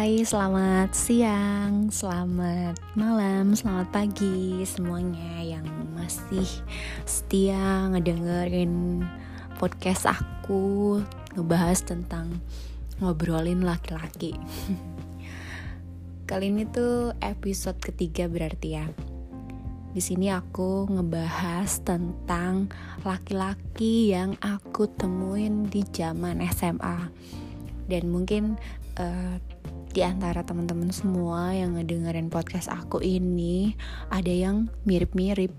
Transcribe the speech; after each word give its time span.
Hai, 0.00 0.24
selamat 0.24 0.96
siang, 0.96 1.92
selamat 1.92 2.80
malam, 2.96 3.52
selamat 3.52 3.92
pagi 3.92 4.64
semuanya 4.64 5.44
yang 5.44 5.68
masih 5.92 6.48
setia 7.04 7.84
ngedengerin 7.92 9.04
podcast 9.60 10.08
aku 10.08 11.04
ngebahas 11.36 11.84
tentang 11.84 12.40
ngobrolin 12.96 13.60
laki-laki. 13.60 14.40
Kali 16.32 16.48
ini 16.48 16.64
tuh 16.64 17.12
episode 17.20 17.76
ketiga 17.76 18.24
berarti 18.24 18.80
ya. 18.80 18.88
Di 19.92 20.00
sini 20.00 20.32
aku 20.32 20.88
ngebahas 20.96 21.76
tentang 21.84 22.72
laki-laki 23.04 24.16
yang 24.16 24.32
aku 24.40 24.88
temuin 24.96 25.68
di 25.68 25.84
zaman 25.92 26.40
SMA. 26.56 27.12
Dan 27.84 28.08
mungkin 28.08 28.56
uh, 28.96 29.49
di 29.90 30.06
antara 30.06 30.46
teman-teman 30.46 30.94
semua 30.94 31.50
yang 31.50 31.74
ngedengerin 31.74 32.30
podcast 32.30 32.70
aku 32.70 33.02
ini 33.02 33.74
ada 34.06 34.30
yang 34.30 34.70
mirip-mirip 34.86 35.50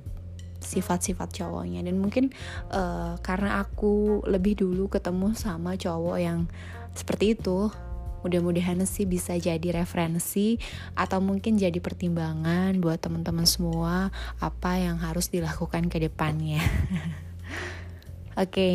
sifat-sifat 0.63 1.41
cowoknya 1.41 1.83
dan 1.83 1.99
mungkin 1.99 2.31
uh, 2.71 3.19
karena 3.19 3.59
aku 3.59 4.23
lebih 4.23 4.61
dulu 4.63 4.87
ketemu 4.87 5.35
sama 5.35 5.75
cowok 5.75 6.17
yang 6.21 6.47
seperti 6.95 7.35
itu 7.35 7.67
mudah-mudahan 8.21 8.85
sih 8.85 9.09
bisa 9.09 9.33
jadi 9.35 9.81
referensi 9.81 10.61
atau 10.93 11.19
mungkin 11.19 11.57
jadi 11.57 11.81
pertimbangan 11.81 12.77
buat 12.77 13.01
teman-teman 13.01 13.49
semua 13.49 14.13
apa 14.37 14.77
yang 14.77 15.01
harus 15.01 15.33
dilakukan 15.33 15.89
ke 15.89 15.97
depannya. 15.97 16.61
Oke, 18.37 18.45
okay. 18.45 18.73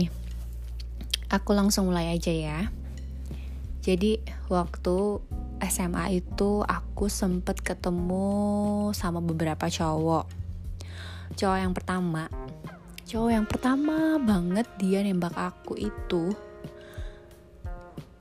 aku 1.31 1.55
langsung 1.55 1.89
mulai 1.89 2.11
aja 2.11 2.35
ya. 2.35 2.61
Jadi 3.87 4.19
waktu 4.51 5.23
SMA 5.65 6.21
itu 6.21 6.61
aku 6.61 7.09
sempet 7.09 7.61
ketemu 7.65 8.93
sama 8.93 9.25
beberapa 9.25 9.67
cowok. 9.69 10.29
Cowok 11.37 11.59
yang 11.59 11.73
pertama, 11.73 12.29
cowok 13.09 13.31
yang 13.33 13.47
pertama 13.48 14.21
banget 14.21 14.69
dia 14.77 15.01
nembak 15.01 15.33
aku 15.33 15.77
itu. 15.81 16.37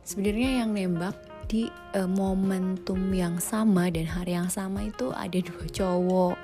Sebenarnya 0.05 0.63
yang 0.63 0.71
nembak 0.71 1.17
di 1.45 1.69
uh, 1.93 2.09
momentum 2.09 3.13
yang 3.13 3.37
sama 3.37 3.89
dan 3.93 4.09
hari 4.09 4.33
yang 4.33 4.49
sama 4.49 4.89
itu 4.89 5.13
ada 5.13 5.37
dua 5.37 5.65
cowok. 5.69 6.37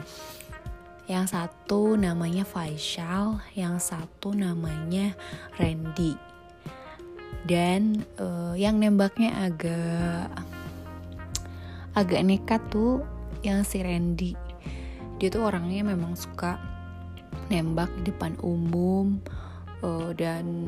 Yang 1.10 1.26
satu 1.36 1.98
namanya 1.98 2.46
Faisal 2.46 3.42
yang 3.58 3.82
satu 3.82 4.32
namanya 4.32 5.18
Randy. 5.58 6.16
Dan 7.42 8.06
uh, 8.22 8.54
yang 8.54 8.78
nembaknya 8.78 9.34
agak 9.50 10.30
agak 11.98 12.22
nekat 12.24 12.62
tuh 12.72 13.04
yang 13.42 13.66
si 13.66 13.82
Randy. 13.82 14.34
Dia 15.18 15.30
tuh 15.30 15.46
orangnya 15.46 15.86
memang 15.86 16.18
suka 16.18 16.58
nembak 17.52 17.92
di 18.02 18.12
depan 18.12 18.36
umum 18.42 19.20
uh, 19.84 20.16
dan 20.16 20.68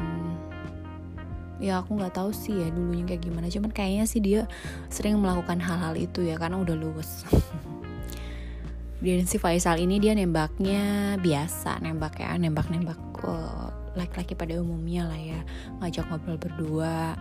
ya 1.64 1.80
aku 1.80 1.96
nggak 1.96 2.18
tahu 2.20 2.36
sih 2.36 2.60
ya 2.60 2.68
dulunya 2.70 3.08
kayak 3.08 3.24
gimana. 3.24 3.48
Cuman 3.48 3.72
kayaknya 3.72 4.06
sih 4.06 4.20
dia 4.20 4.50
sering 4.92 5.18
melakukan 5.22 5.62
hal-hal 5.64 5.96
itu 5.96 6.26
ya 6.26 6.36
karena 6.36 6.60
udah 6.60 6.76
lulus 6.76 7.24
dan 9.04 9.28
si 9.28 9.36
Faisal 9.36 9.84
ini 9.84 10.00
dia 10.00 10.16
nembaknya 10.16 11.16
biasa 11.20 11.84
nembak 11.84 12.24
ya 12.24 12.40
nembak 12.40 12.72
nembak 12.72 13.00
uh, 13.28 13.68
laki-laki 13.94 14.34
pada 14.34 14.58
umumnya 14.58 15.06
lah 15.06 15.20
ya. 15.22 15.40
Ngajak 15.78 16.09
ngobrol 16.09 16.40
berdua 16.42 17.14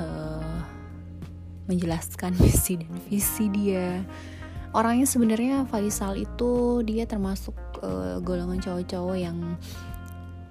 uh, 0.00 0.58
menjelaskan 1.70 2.36
misi 2.42 2.80
dan 2.80 2.94
visi 3.08 3.46
dia 3.48 4.02
orangnya 4.74 5.06
sebenarnya 5.06 5.56
Faisal 5.70 6.18
itu 6.18 6.82
dia 6.82 7.06
termasuk 7.06 7.54
uh, 7.80 8.18
golongan 8.20 8.58
cowok-cowok 8.58 9.16
yang 9.16 9.38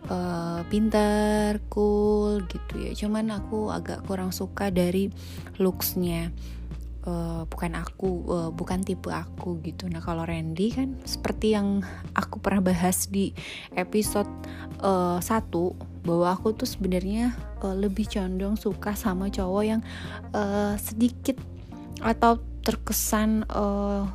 uh, 0.07 0.63
pintar, 0.71 1.59
cool 1.67 2.41
gitu 2.47 2.73
ya. 2.79 2.91
Cuman 2.95 3.29
aku 3.35 3.69
agak 3.69 4.07
kurang 4.07 4.31
suka 4.31 4.71
dari 4.71 5.11
looksnya. 5.59 6.31
Uh, 7.03 7.43
bukan 7.51 7.75
aku, 7.75 8.23
uh, 8.31 8.49
bukan 8.55 8.79
tipe 8.79 9.11
aku 9.11 9.59
gitu. 9.59 9.91
Nah 9.91 9.99
kalau 9.99 10.23
Randy 10.23 10.71
kan 10.71 10.95
seperti 11.03 11.51
yang 11.51 11.83
aku 12.15 12.39
pernah 12.39 12.63
bahas 12.63 13.11
di 13.11 13.35
episode 13.75 14.31
uh, 14.79 15.19
1 15.19 15.91
bahwa 16.03 16.35
aku 16.35 16.51
tuh 16.51 16.67
sebenarnya 16.67 17.31
uh, 17.63 17.75
lebih 17.75 18.07
condong 18.11 18.59
suka 18.59 18.93
sama 18.93 19.31
cowok 19.31 19.63
yang 19.63 19.81
uh, 20.35 20.75
sedikit 20.75 21.39
atau 22.03 22.43
terkesan 22.63 23.47
uh, 23.47 24.07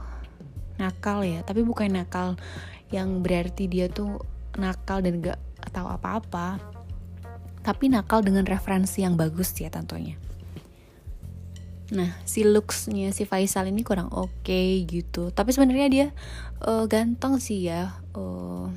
nakal 0.76 1.24
ya, 1.24 1.40
tapi 1.44 1.64
bukan 1.64 1.92
nakal 1.92 2.36
yang 2.92 3.20
berarti 3.20 3.68
dia 3.68 3.88
tuh 3.88 4.20
nakal 4.56 5.00
dan 5.00 5.20
gak 5.20 5.40
tahu 5.72 5.88
apa-apa. 5.88 6.60
Tapi 7.64 7.92
nakal 7.92 8.24
dengan 8.24 8.48
referensi 8.48 9.04
yang 9.04 9.16
bagus 9.16 9.52
ya 9.56 9.68
tentunya. 9.68 10.16
Nah 11.88 12.16
si 12.28 12.44
looksnya 12.44 13.12
si 13.16 13.24
Faisal 13.24 13.72
ini 13.72 13.80
kurang 13.84 14.12
oke 14.12 14.44
okay, 14.44 14.84
gitu. 14.84 15.32
Tapi 15.32 15.52
sebenarnya 15.52 15.88
dia 15.88 16.06
uh, 16.64 16.84
ganteng 16.84 17.40
sih 17.40 17.68
ya. 17.68 17.96
Uh, 18.12 18.72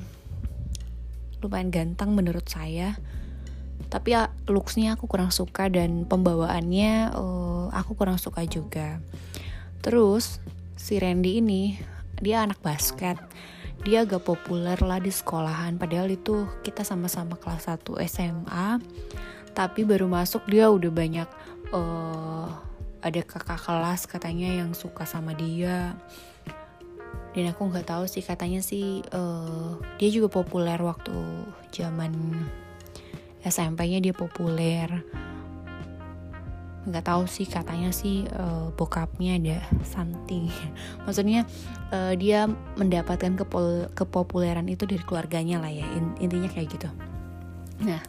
lumayan 1.42 1.74
ganteng 1.74 2.14
menurut 2.14 2.46
saya. 2.46 2.94
Tapi 3.90 4.14
ya 4.16 4.32
looksnya 4.48 4.96
aku 4.96 5.10
kurang 5.10 5.34
suka 5.34 5.68
dan 5.68 6.08
pembawaannya 6.08 7.12
uh, 7.12 7.66
aku 7.74 7.98
kurang 7.98 8.16
suka 8.16 8.46
juga. 8.46 9.02
Terus 9.84 10.40
si 10.78 10.96
Randy 11.02 11.42
ini 11.42 11.76
dia 12.22 12.46
anak 12.46 12.62
basket. 12.62 13.18
Dia 13.82 14.06
agak 14.06 14.22
populer 14.22 14.78
lah 14.78 15.02
di 15.02 15.10
sekolahan. 15.10 15.74
Padahal 15.74 16.14
itu 16.14 16.46
kita 16.62 16.86
sama-sama 16.86 17.34
kelas 17.34 17.66
1 17.66 17.82
SMA 18.06 18.78
tapi 19.52 19.84
baru 19.84 20.08
masuk 20.08 20.48
dia 20.48 20.72
udah 20.72 20.88
banyak 20.88 21.28
uh, 21.76 22.48
ada 23.04 23.20
kakak 23.20 23.60
kelas 23.60 24.08
katanya 24.08 24.64
yang 24.64 24.72
suka 24.72 25.04
sama 25.04 25.36
dia 25.36 25.92
dan 27.32 27.48
aku 27.48 27.72
nggak 27.72 27.88
tahu 27.88 28.04
sih 28.04 28.20
katanya 28.20 28.60
sih 28.60 29.00
uh, 29.16 29.80
dia 29.96 30.08
juga 30.12 30.28
populer 30.28 30.76
waktu 30.76 31.16
zaman 31.72 32.12
SMP-nya 33.42 33.98
dia 34.04 34.14
populer. 34.14 34.86
Nggak 36.82 37.04
tahu 37.08 37.24
sih 37.30 37.46
katanya 37.48 37.94
sih 37.94 38.28
uh, 38.36 38.68
bokapnya 38.76 39.40
ada 39.40 39.58
something. 39.86 40.52
Maksudnya 41.08 41.48
uh, 41.88 42.12
dia 42.14 42.52
mendapatkan 42.76 43.32
kepol 43.40 43.88
kepopuleran 43.96 44.68
itu 44.68 44.84
dari 44.84 45.02
keluarganya 45.02 45.62
lah 45.62 45.72
ya 45.72 45.88
intinya 46.20 46.52
kayak 46.52 46.68
gitu. 46.68 46.88
Nah 47.80 48.02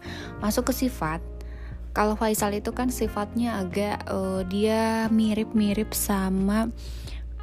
masuk 0.44 0.70
ke 0.70 0.86
sifat. 0.86 1.24
Kalau 1.94 2.18
Faisal 2.18 2.58
itu 2.58 2.74
kan 2.74 2.90
sifatnya 2.90 3.62
agak 3.62 4.10
uh, 4.10 4.42
dia 4.50 5.06
mirip-mirip 5.14 5.94
sama 5.94 6.74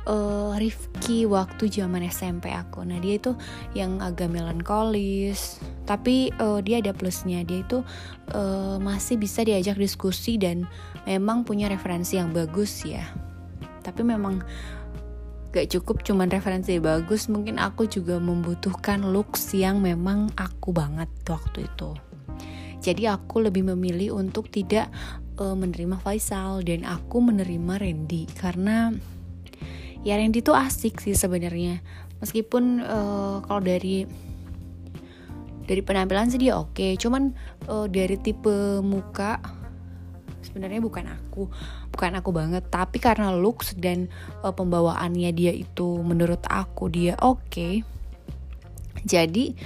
uh, 0.07 0.57
Rifki 0.57 1.29
waktu 1.29 1.69
zaman 1.69 2.07
SMP 2.07 2.53
aku. 2.53 2.87
Nah 2.87 3.01
dia 3.03 3.19
itu 3.21 3.37
yang 3.77 4.01
agak 4.01 4.33
melankolis, 4.33 5.61
tapi 5.85 6.33
uh, 6.41 6.63
dia 6.65 6.81
ada 6.81 6.95
plusnya. 6.95 7.45
Dia 7.45 7.65
itu 7.67 7.85
uh, 8.33 8.77
masih 8.81 9.21
bisa 9.21 9.45
diajak 9.45 9.77
diskusi 9.77 10.41
dan 10.41 10.65
memang 11.05 11.45
punya 11.45 11.69
referensi 11.69 12.17
yang 12.17 12.33
bagus 12.33 12.87
ya. 12.87 13.05
Tapi 13.81 14.05
memang 14.05 14.45
gak 15.51 15.67
cukup 15.73 16.07
cuman 16.07 16.31
referensi 16.31 16.79
bagus. 16.79 17.27
Mungkin 17.27 17.59
aku 17.59 17.89
juga 17.91 18.17
membutuhkan 18.23 19.03
looks 19.11 19.53
yang 19.53 19.83
memang 19.83 20.31
aku 20.39 20.71
banget 20.71 21.09
waktu 21.27 21.67
itu. 21.67 21.97
Jadi 22.81 23.05
aku 23.05 23.45
lebih 23.45 23.69
memilih 23.77 24.17
untuk 24.17 24.49
tidak 24.49 24.89
menerima 25.37 25.97
Faisal 26.05 26.61
dan 26.61 26.85
aku 26.85 27.25
menerima 27.25 27.81
Randy 27.81 28.29
karena 28.37 28.93
ya 30.01 30.17
Randy 30.17 30.41
tuh 30.41 30.57
asik 30.57 31.01
sih 31.01 31.17
sebenarnya. 31.17 31.81
Meskipun 32.21 32.85
uh, 32.85 33.45
kalau 33.45 33.61
dari 33.65 34.05
dari 35.65 35.83
penampilan 35.85 36.33
sih 36.33 36.41
dia 36.41 36.59
oke. 36.59 36.75
Okay. 36.75 36.93
cuman 36.99 37.33
uh, 37.69 37.87
dari 37.87 38.17
tipe 38.19 38.83
muka 38.83 39.39
sebenarnya 40.41 40.83
bukan 40.83 41.07
aku 41.07 41.49
bukan 41.93 42.13
aku 42.17 42.31
banget. 42.33 42.65
Tapi 42.69 42.97
karena 43.01 43.33
looks 43.33 43.77
dan 43.77 44.09
uh, 44.41 44.53
pembawaannya 44.53 45.31
dia 45.37 45.53
itu 45.53 46.01
menurut 46.01 46.43
aku 46.49 46.89
dia 46.89 47.15
oke 47.21 47.45
okay, 47.49 47.75
jadi 49.05 49.57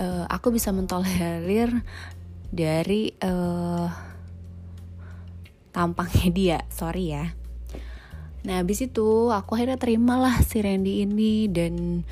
uh, 0.00 0.24
aku 0.28 0.52
bisa 0.52 0.72
mentolerir 0.72 1.72
dari 2.48 3.12
uh, 3.20 3.88
tampangnya 5.72 6.28
dia. 6.32 6.58
Sorry 6.72 7.12
ya 7.12 7.45
Nah 8.46 8.62
habis 8.62 8.78
itu 8.86 9.34
aku 9.34 9.58
akhirnya 9.58 9.74
terimalah 9.74 10.38
si 10.46 10.62
Randy 10.62 11.02
ini 11.02 11.50
dan 11.50 12.06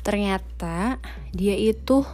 ternyata 0.00 0.96
dia 1.36 1.52
itu 1.52 2.08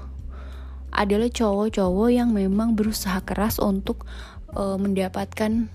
adalah 0.91 1.31
cowok-cowok 1.31 2.11
yang 2.11 2.35
memang 2.35 2.75
berusaha 2.75 3.23
keras 3.23 3.62
untuk 3.62 4.06
uh, 4.55 4.79
mendapatkan 4.79 5.71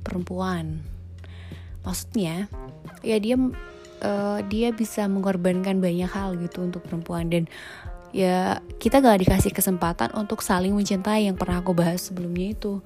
perempuan. 0.00 0.84
maksudnya 1.80 2.44
ya 3.00 3.16
dia 3.16 3.40
uh, 4.04 4.38
dia 4.52 4.68
bisa 4.68 5.08
mengorbankan 5.08 5.80
banyak 5.80 6.12
hal 6.12 6.36
gitu 6.36 6.60
untuk 6.60 6.84
perempuan 6.84 7.32
dan 7.32 7.48
ya 8.12 8.58
kita 8.76 9.00
gak 9.00 9.22
dikasih 9.24 9.48
kesempatan 9.54 10.12
untuk 10.12 10.42
saling 10.42 10.76
mencintai 10.76 11.24
yang 11.30 11.40
pernah 11.40 11.64
aku 11.64 11.72
bahas 11.72 12.04
sebelumnya 12.04 12.52
itu 12.52 12.84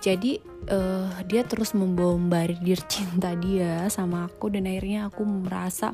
jadi 0.00 0.40
uh, 0.72 1.12
dia 1.28 1.44
terus 1.44 1.76
membombardir 1.76 2.80
cinta 2.92 3.36
dia 3.36 3.86
sama 3.92 4.26
aku 4.26 4.48
dan 4.48 4.64
akhirnya 4.64 5.12
aku 5.12 5.22
merasa 5.24 5.92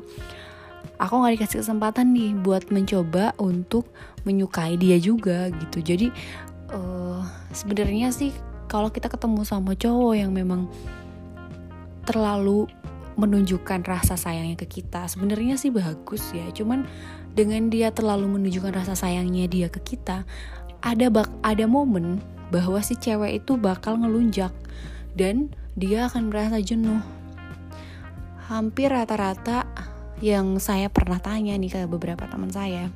aku 0.97 1.27
gak 1.27 1.35
dikasih 1.37 1.59
kesempatan 1.67 2.15
nih 2.15 2.33
buat 2.41 2.71
mencoba 2.71 3.35
untuk 3.37 3.91
menyukai 4.23 4.79
dia 4.79 4.97
juga 4.97 5.51
gitu. 5.53 5.83
Jadi 5.83 6.09
uh, 6.73 7.21
sebenarnya 7.53 8.11
sih 8.15 8.31
kalau 8.67 8.91
kita 8.91 9.11
ketemu 9.11 9.43
sama 9.47 9.75
cowok 9.75 10.15
yang 10.19 10.33
memang 10.35 10.71
terlalu 12.07 12.71
menunjukkan 13.17 13.81
rasa 13.89 14.15
sayangnya 14.15 14.61
ke 14.61 14.69
kita 14.69 15.09
sebenarnya 15.09 15.59
sih 15.59 15.75
bagus 15.75 16.23
ya. 16.31 16.47
Cuman 16.55 16.87
dengan 17.37 17.69
dia 17.69 17.93
terlalu 17.93 18.39
menunjukkan 18.41 18.73
rasa 18.73 18.95
sayangnya 18.97 19.51
dia 19.51 19.69
ke 19.69 19.83
kita 19.83 20.25
ada 20.85 21.07
bak 21.11 21.29
ada 21.43 21.65
momen 21.67 22.21
bahwa 22.53 22.79
si 22.83 22.95
cewek 22.95 23.43
itu 23.45 23.59
bakal 23.59 23.99
ngelunjak 23.99 24.53
dan 25.19 25.51
dia 25.75 26.07
akan 26.09 26.31
merasa 26.33 26.61
jenuh. 26.63 27.03
Hampir 28.47 28.95
rata-rata 28.95 29.67
yang 30.23 30.57
saya 30.63 30.89
pernah 30.89 31.21
tanya 31.21 31.59
nih 31.59 31.71
ke 31.73 31.81
beberapa 31.91 32.25
teman 32.25 32.49
saya 32.49 32.89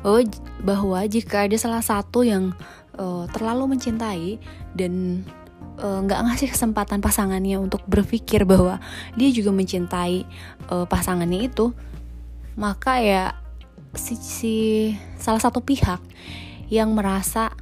bahwa 0.00 0.24
bahwa 0.64 0.98
jika 1.04 1.44
ada 1.44 1.52
salah 1.60 1.84
satu 1.84 2.24
yang 2.24 2.56
uh, 2.96 3.28
terlalu 3.28 3.76
mencintai 3.76 4.40
dan 4.72 5.20
Eh, 5.82 5.98
nggak 6.04 6.20
uh, 6.20 6.24
ngasih 6.28 6.52
kesempatan 6.52 7.00
pasangannya 7.00 7.56
untuk 7.56 7.80
berpikir 7.88 8.44
bahwa 8.44 8.76
dia 9.16 9.32
juga 9.32 9.56
mencintai 9.56 10.28
uh, 10.68 10.84
pasangannya 10.84 11.48
itu 11.48 11.72
maka 12.60 13.00
ya 13.00 13.32
si, 13.96 14.14
si 14.20 14.56
salah 15.16 15.40
satu 15.40 15.64
pihak 15.64 15.96
yang 16.68 16.92
merasa 16.92 17.56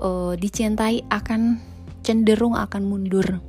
uh, 0.00 0.32
dicintai 0.36 1.04
akan 1.08 1.60
cenderung 2.04 2.54
akan 2.54 2.82
mundur 2.86 3.40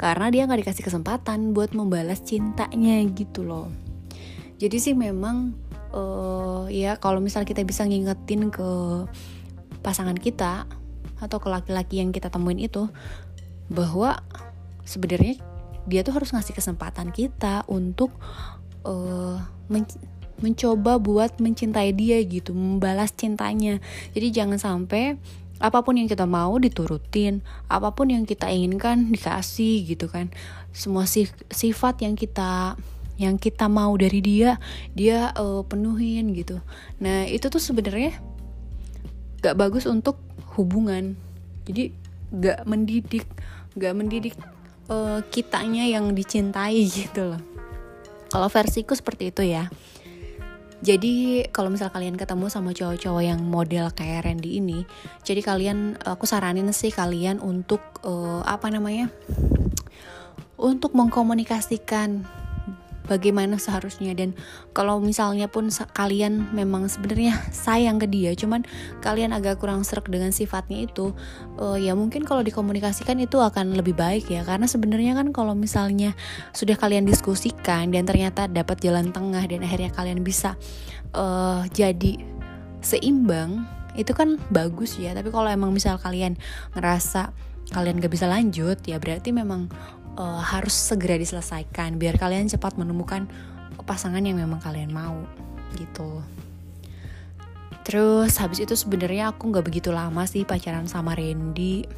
karena 0.00 0.32
dia 0.32 0.48
nggak 0.48 0.64
dikasih 0.64 0.84
kesempatan 0.86 1.52
buat 1.52 1.76
membalas 1.76 2.24
cintanya 2.24 3.02
gitu 3.12 3.44
loh 3.44 3.68
jadi 4.60 4.76
sih 4.76 4.94
memang 4.96 5.56
uh, 5.92 6.68
ya 6.70 6.96
kalau 6.96 7.20
misal 7.20 7.44
kita 7.44 7.64
bisa 7.64 7.84
ngingetin 7.84 8.48
ke 8.48 8.70
pasangan 9.80 10.16
kita 10.16 10.68
atau 11.20 11.36
ke 11.36 11.48
laki-laki 11.52 12.00
yang 12.00 12.12
kita 12.12 12.32
temuin 12.32 12.60
itu 12.60 12.88
bahwa 13.68 14.20
sebenarnya 14.84 15.36
dia 15.88 16.00
tuh 16.04 16.16
harus 16.16 16.32
ngasih 16.32 16.56
kesempatan 16.56 17.12
kita 17.12 17.64
untuk 17.68 18.12
uh, 18.84 19.40
men 19.68 19.84
mencoba 20.40 20.96
buat 20.96 21.36
mencintai 21.36 21.92
dia 21.92 22.16
gitu, 22.24 22.56
membalas 22.56 23.12
cintanya. 23.12 23.76
Jadi 24.16 24.32
jangan 24.32 24.56
sampai 24.56 25.20
apa 25.60 25.84
pun 25.84 26.00
yang 26.00 26.08
kita 26.08 26.24
mau 26.24 26.56
diturutin, 26.56 27.44
apa 27.68 27.92
pun 27.92 28.08
yang 28.08 28.24
kita 28.24 28.48
inginkan 28.48 29.12
dikasih 29.12 29.84
gitu 29.84 30.08
kan. 30.08 30.32
Semua 30.72 31.04
sif 31.04 31.30
sifat 31.52 32.00
yang 32.02 32.16
kita 32.16 32.74
yang 33.20 33.36
kita 33.36 33.68
mau 33.68 33.92
dari 34.00 34.24
dia, 34.24 34.56
dia 34.96 35.36
uh, 35.36 35.60
penuhin 35.62 36.32
gitu. 36.32 36.64
Nah, 37.04 37.28
itu 37.28 37.52
tuh 37.52 37.60
sebenarnya 37.60 38.16
gak 39.44 39.60
bagus 39.60 39.84
untuk 39.84 40.16
hubungan. 40.56 41.20
Jadi 41.68 41.92
gak 42.30 42.64
mendidik 42.64 43.26
gak 43.74 43.94
mendidik 43.94 44.34
uh, 44.86 45.22
kitanya 45.30 45.86
yang 45.86 46.14
dicintai 46.14 46.86
gitu 46.86 47.34
loh 47.34 47.42
kalau 48.30 48.46
versiku 48.46 48.94
seperti 48.94 49.34
itu 49.34 49.42
ya 49.42 49.66
jadi 50.80 51.44
kalau 51.52 51.68
misal 51.68 51.92
kalian 51.92 52.16
ketemu 52.16 52.48
sama 52.48 52.72
cowok-cowok 52.72 53.22
yang 53.24 53.40
model 53.44 53.92
kayak 53.92 54.24
Randy 54.24 54.60
ini 54.60 54.88
jadi 55.24 55.44
kalian 55.44 56.00
aku 56.00 56.24
saranin 56.24 56.72
sih 56.72 56.88
kalian 56.88 57.38
untuk 57.40 57.80
uh, 58.04 58.40
apa 58.48 58.72
namanya 58.72 59.12
untuk 60.60 60.92
mengkomunikasikan 60.96 62.24
bagaimana 63.06 63.56
seharusnya. 63.56 64.12
Dan 64.12 64.36
kalau 64.76 64.98
misalnya 65.00 65.46
pun 65.46 65.68
kalian 65.94 66.52
memang 66.52 66.90
sebenarnya 66.90 67.36
sayang 67.64 68.02
ke 68.02 68.06
dia 68.10 68.32
cuman 68.34 68.66
kalian 69.00 69.32
agak 69.32 69.62
kurang 69.62 69.86
serak 69.86 70.08
dengan 70.08 70.34
sifatnya 70.34 70.84
itu 70.88 71.12
uh, 71.60 71.78
ya 71.78 71.96
mungkin 71.96 72.26
kalau 72.26 72.44
dikomunikasikan 72.44 73.16
itu 73.20 73.40
akan 73.40 73.78
lebih 73.78 73.96
baik 73.96 74.28
ya. 74.28 74.44
Karena 74.44 74.66
sebenarnya 74.68 75.16
kan 75.16 75.30
kalau 75.30 75.56
misalnya 75.56 76.12
sudah 76.52 76.74
kalian 76.76 77.06
diskusikan 77.06 77.94
dan 77.94 78.04
ternyata 78.04 78.50
dapat 78.50 78.82
jalan 78.82 79.14
tengah 79.14 79.42
dan 79.46 79.62
akhirnya 79.64 79.90
kalian 79.94 80.20
bisa 80.20 80.58
uh, 81.14 81.64
jadi 81.70 82.20
seimbang 82.80 83.64
itu 83.98 84.14
kan 84.16 84.38
bagus 84.50 84.96
ya. 84.96 85.12
Tapi 85.12 85.28
kalau 85.28 85.50
emang 85.50 85.74
misal 85.74 85.98
kalian 85.98 86.38
ngerasa 86.76 87.32
kalian 87.70 88.02
gak 88.02 88.12
bisa 88.12 88.26
lanjut 88.26 88.82
ya 88.82 88.98
berarti 88.98 89.30
memang 89.30 89.70
uh, 90.20 90.44
harus 90.44 90.76
segera 90.76 91.16
diselesaikan 91.16 91.96
biar 91.96 92.20
kalian 92.20 92.52
cepat 92.52 92.76
menemukan 92.76 93.24
pasangan 93.88 94.20
yang 94.20 94.36
memang 94.36 94.60
kalian 94.60 94.92
mau 94.92 95.24
gitu. 95.80 96.20
Terus 97.82 98.36
habis 98.36 98.60
itu 98.60 98.76
sebenarnya 98.76 99.32
aku 99.32 99.48
nggak 99.48 99.64
begitu 99.64 99.90
lama 99.90 100.28
sih 100.28 100.44
pacaran 100.44 100.84
sama 100.84 101.16
Randy. 101.16 101.88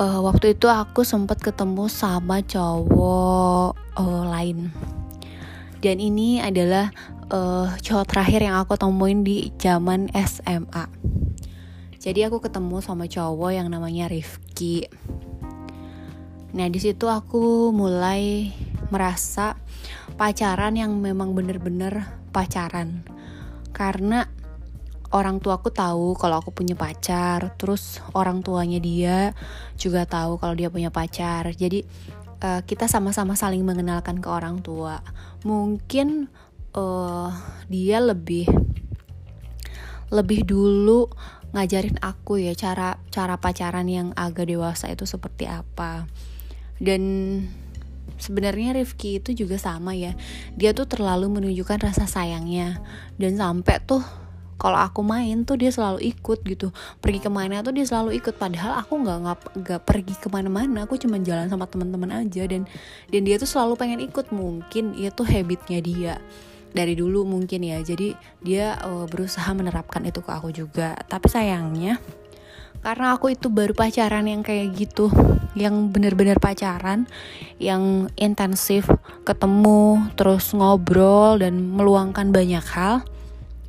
Uh, 0.00 0.24
waktu 0.24 0.56
itu 0.56 0.64
aku 0.64 1.04
sempat 1.04 1.42
ketemu 1.44 1.90
sama 1.92 2.40
cowok 2.40 3.76
uh, 4.00 4.24
lain. 4.32 4.72
Dan 5.84 6.00
ini 6.00 6.40
adalah 6.40 6.88
uh, 7.28 7.68
cowok 7.84 8.08
terakhir 8.08 8.48
yang 8.48 8.56
aku 8.64 8.80
temuin 8.80 9.20
di 9.28 9.52
zaman 9.60 10.08
SMA. 10.16 10.88
Jadi 12.00 12.24
aku 12.24 12.40
ketemu 12.40 12.80
sama 12.80 13.04
cowok 13.04 13.50
yang 13.52 13.68
namanya 13.68 14.08
Rifki. 14.08 14.88
Nah 16.50 16.66
di 16.66 16.78
situ 16.82 17.06
aku 17.06 17.70
mulai 17.70 18.50
merasa 18.90 19.54
pacaran 20.18 20.74
yang 20.74 20.98
memang 20.98 21.32
bener-bener 21.32 22.10
pacaran 22.34 23.06
karena 23.70 24.26
orang 25.10 25.42
tuaku 25.42 25.74
tahu 25.74 26.14
kalau 26.14 26.38
aku 26.38 26.54
punya 26.54 26.78
pacar, 26.78 27.54
terus 27.58 27.98
orang 28.14 28.42
tuanya 28.46 28.78
dia 28.78 29.34
juga 29.74 30.06
tahu 30.06 30.38
kalau 30.38 30.54
dia 30.54 30.70
punya 30.70 30.90
pacar. 30.94 31.50
Jadi 31.54 31.82
uh, 32.42 32.62
kita 32.62 32.86
sama-sama 32.86 33.34
saling 33.34 33.62
mengenalkan 33.66 34.22
ke 34.22 34.28
orang 34.30 34.62
tua. 34.62 35.02
Mungkin 35.42 36.30
uh, 36.74 37.30
dia 37.66 37.98
lebih 37.98 38.46
lebih 40.10 40.42
dulu 40.42 41.06
ngajarin 41.50 41.98
aku 42.02 42.42
ya 42.42 42.54
cara 42.54 42.98
cara 43.10 43.38
pacaran 43.38 43.86
yang 43.86 44.14
agak 44.14 44.46
dewasa 44.50 44.90
itu 44.90 45.02
seperti 45.06 45.50
apa 45.50 46.06
dan 46.80 47.02
sebenarnya 48.16 48.76
Rifki 48.76 49.20
itu 49.20 49.32
juga 49.36 49.60
sama 49.60 49.92
ya. 49.92 50.16
Dia 50.56 50.72
tuh 50.72 50.88
terlalu 50.88 51.40
menunjukkan 51.40 51.80
rasa 51.80 52.08
sayangnya. 52.08 52.80
Dan 53.20 53.36
sampai 53.36 53.80
tuh 53.84 54.00
kalau 54.60 54.76
aku 54.76 55.00
main 55.00 55.44
tuh 55.48 55.56
dia 55.56 55.72
selalu 55.72 56.04
ikut 56.16 56.40
gitu. 56.44 56.72
Pergi 57.00 57.20
ke 57.24 57.32
mana 57.32 57.60
tuh 57.60 57.76
dia 57.76 57.84
selalu 57.84 58.20
ikut. 58.20 58.36
Padahal 58.36 58.80
aku 58.80 58.96
nggak 59.00 59.18
nggak 59.60 59.80
pergi 59.84 60.14
ke 60.20 60.28
mana-mana. 60.32 60.88
Aku 60.88 61.00
cuma 61.00 61.20
jalan 61.20 61.48
sama 61.48 61.64
teman-teman 61.68 62.24
aja. 62.24 62.44
Dan 62.44 62.68
dan 63.08 63.20
dia 63.24 63.36
tuh 63.40 63.48
selalu 63.48 63.76
pengen 63.80 64.00
ikut. 64.04 64.32
Mungkin 64.32 64.96
itu 64.96 65.22
habitnya 65.24 65.78
dia. 65.84 66.14
Dari 66.70 66.96
dulu 66.96 67.28
mungkin 67.28 67.60
ya. 67.60 67.80
Jadi 67.80 68.16
dia 68.40 68.80
uh, 68.84 69.04
berusaha 69.04 69.48
menerapkan 69.56 70.04
itu 70.04 70.24
ke 70.24 70.30
aku 70.32 70.48
juga. 70.52 70.96
Tapi 71.08 71.26
sayangnya 71.28 72.00
karena 72.80 73.12
aku 73.12 73.36
itu 73.36 73.52
baru 73.52 73.76
pacaran 73.76 74.24
yang 74.24 74.40
kayak 74.40 74.72
gitu 74.72 75.12
yang 75.52 75.92
bener-bener 75.92 76.40
pacaran 76.40 77.04
yang 77.60 78.08
intensif 78.16 78.88
ketemu 79.28 80.08
terus 80.16 80.54
ngobrol 80.56 81.36
dan 81.36 81.74
meluangkan 81.74 82.32
banyak 82.32 82.62
hal. 82.72 83.04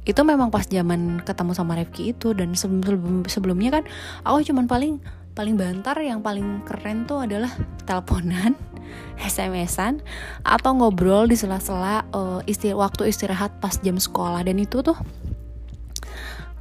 Itu 0.07 0.25
memang 0.25 0.49
pas 0.49 0.65
zaman 0.65 1.21
ketemu 1.21 1.51
sama 1.53 1.77
Rifki 1.77 2.15
itu 2.15 2.33
dan 2.33 2.57
sebelum 2.57 3.27
sebelumnya 3.29 3.81
kan 3.81 3.83
aku 4.25 4.47
cuman 4.49 4.65
paling 4.65 4.93
paling 5.37 5.55
bantar 5.55 5.95
yang 6.01 6.23
paling 6.23 6.65
keren 6.65 7.05
tuh 7.05 7.23
adalah 7.23 7.51
teleponan 7.85 8.57
SMS-an 9.21 10.01
atau 10.41 10.71
ngobrol 10.73 11.29
di 11.29 11.37
sela-sela 11.37 12.07
uh, 12.15 12.41
istir 12.49 12.73
waktu 12.73 13.11
istirahat 13.11 13.59
pas 13.59 13.75
jam 13.83 13.99
sekolah. 13.99 14.41
Dan 14.41 14.57
itu 14.61 14.81
tuh 14.81 14.97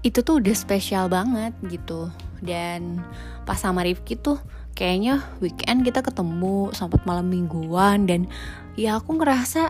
itu 0.01 0.25
tuh 0.25 0.41
udah 0.41 0.57
spesial 0.57 1.13
banget 1.13 1.53
gitu 1.69 2.09
dan 2.41 3.01
pas 3.45 3.61
sama 3.61 3.85
Rifki 3.85 4.17
tuh 4.17 4.41
kayaknya 4.81 5.21
weekend 5.45 5.85
kita 5.85 6.01
ketemu 6.01 6.73
sempat 6.73 7.05
malam 7.05 7.29
mingguan. 7.29 8.09
Dan 8.09 8.27
ya 8.75 8.97
aku 8.97 9.21
ngerasa 9.21 9.69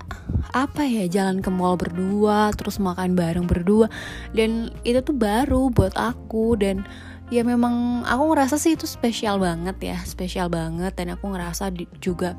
apa 0.55 0.83
ya 0.87 1.11
jalan 1.11 1.43
ke 1.43 1.51
mall 1.51 1.75
berdua 1.75 2.55
terus 2.55 2.79
makan 2.79 3.19
bareng 3.19 3.51
berdua. 3.51 3.91
Dan 4.31 4.71
itu 4.87 5.03
tuh 5.03 5.17
baru 5.17 5.71
buat 5.75 5.99
aku. 5.99 6.55
Dan 6.59 6.87
ya 7.31 7.43
memang 7.43 8.07
aku 8.07 8.23
ngerasa 8.35 8.59
sih 8.59 8.79
itu 8.79 8.87
spesial 8.87 9.43
banget 9.43 9.77
ya 9.83 9.99
spesial 10.07 10.47
banget. 10.47 10.95
Dan 10.95 11.15
aku 11.15 11.35
ngerasa 11.35 11.75
juga 11.99 12.39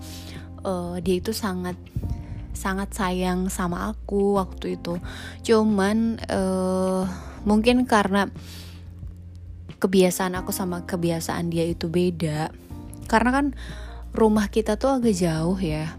uh, 0.64 0.96
dia 1.04 1.20
itu 1.20 1.36
sangat 1.36 1.76
sangat 2.52 2.94
sayang 2.94 3.52
sama 3.52 3.92
aku 3.92 4.40
waktu 4.40 4.80
itu. 4.80 4.96
Cuman 5.44 6.22
uh, 6.30 7.04
mungkin 7.44 7.84
karena 7.90 8.30
kebiasaan 9.82 10.38
aku 10.38 10.54
sama 10.54 10.86
kebiasaan 10.86 11.50
dia 11.50 11.66
itu 11.66 11.90
beda. 11.90 12.54
Karena 13.10 13.30
kan 13.34 13.46
rumah 14.14 14.48
kita 14.54 14.78
tuh 14.78 15.02
agak 15.02 15.18
jauh 15.18 15.58
ya. 15.58 15.98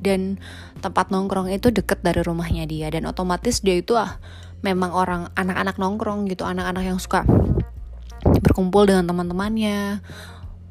Dan 0.00 0.40
tempat 0.80 1.12
nongkrong 1.12 1.52
itu 1.52 1.68
deket 1.68 2.00
dari 2.00 2.24
rumahnya 2.24 2.64
dia. 2.64 2.88
Dan 2.88 3.04
otomatis 3.04 3.60
dia 3.60 3.76
itu 3.76 3.92
ah 3.94 4.16
memang 4.64 4.96
orang 4.96 5.28
anak-anak 5.36 5.76
nongkrong 5.76 6.24
gitu. 6.32 6.48
Anak-anak 6.48 6.88
yang 6.88 6.98
suka 6.98 7.28
berkumpul 8.42 8.88
dengan 8.88 9.04
teman-temannya 9.06 10.00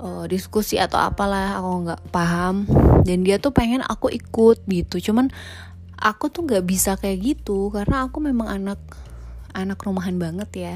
uh, 0.02 0.26
diskusi 0.26 0.82
atau 0.82 0.98
apalah 0.98 1.62
aku 1.62 1.72
nggak 1.86 2.02
paham. 2.10 2.66
Dan 3.06 3.22
dia 3.22 3.38
tuh 3.38 3.54
pengen 3.54 3.86
aku 3.86 4.10
ikut 4.10 4.66
gitu. 4.66 5.14
Cuman 5.14 5.30
aku 6.02 6.34
tuh 6.34 6.50
nggak 6.50 6.66
bisa 6.66 6.98
kayak 6.98 7.38
gitu. 7.38 7.70
Karena 7.70 8.10
aku 8.10 8.18
memang 8.20 8.50
anak 8.50 8.82
anak 9.54 9.78
rumahan 9.86 10.18
banget 10.18 10.50
ya 10.54 10.76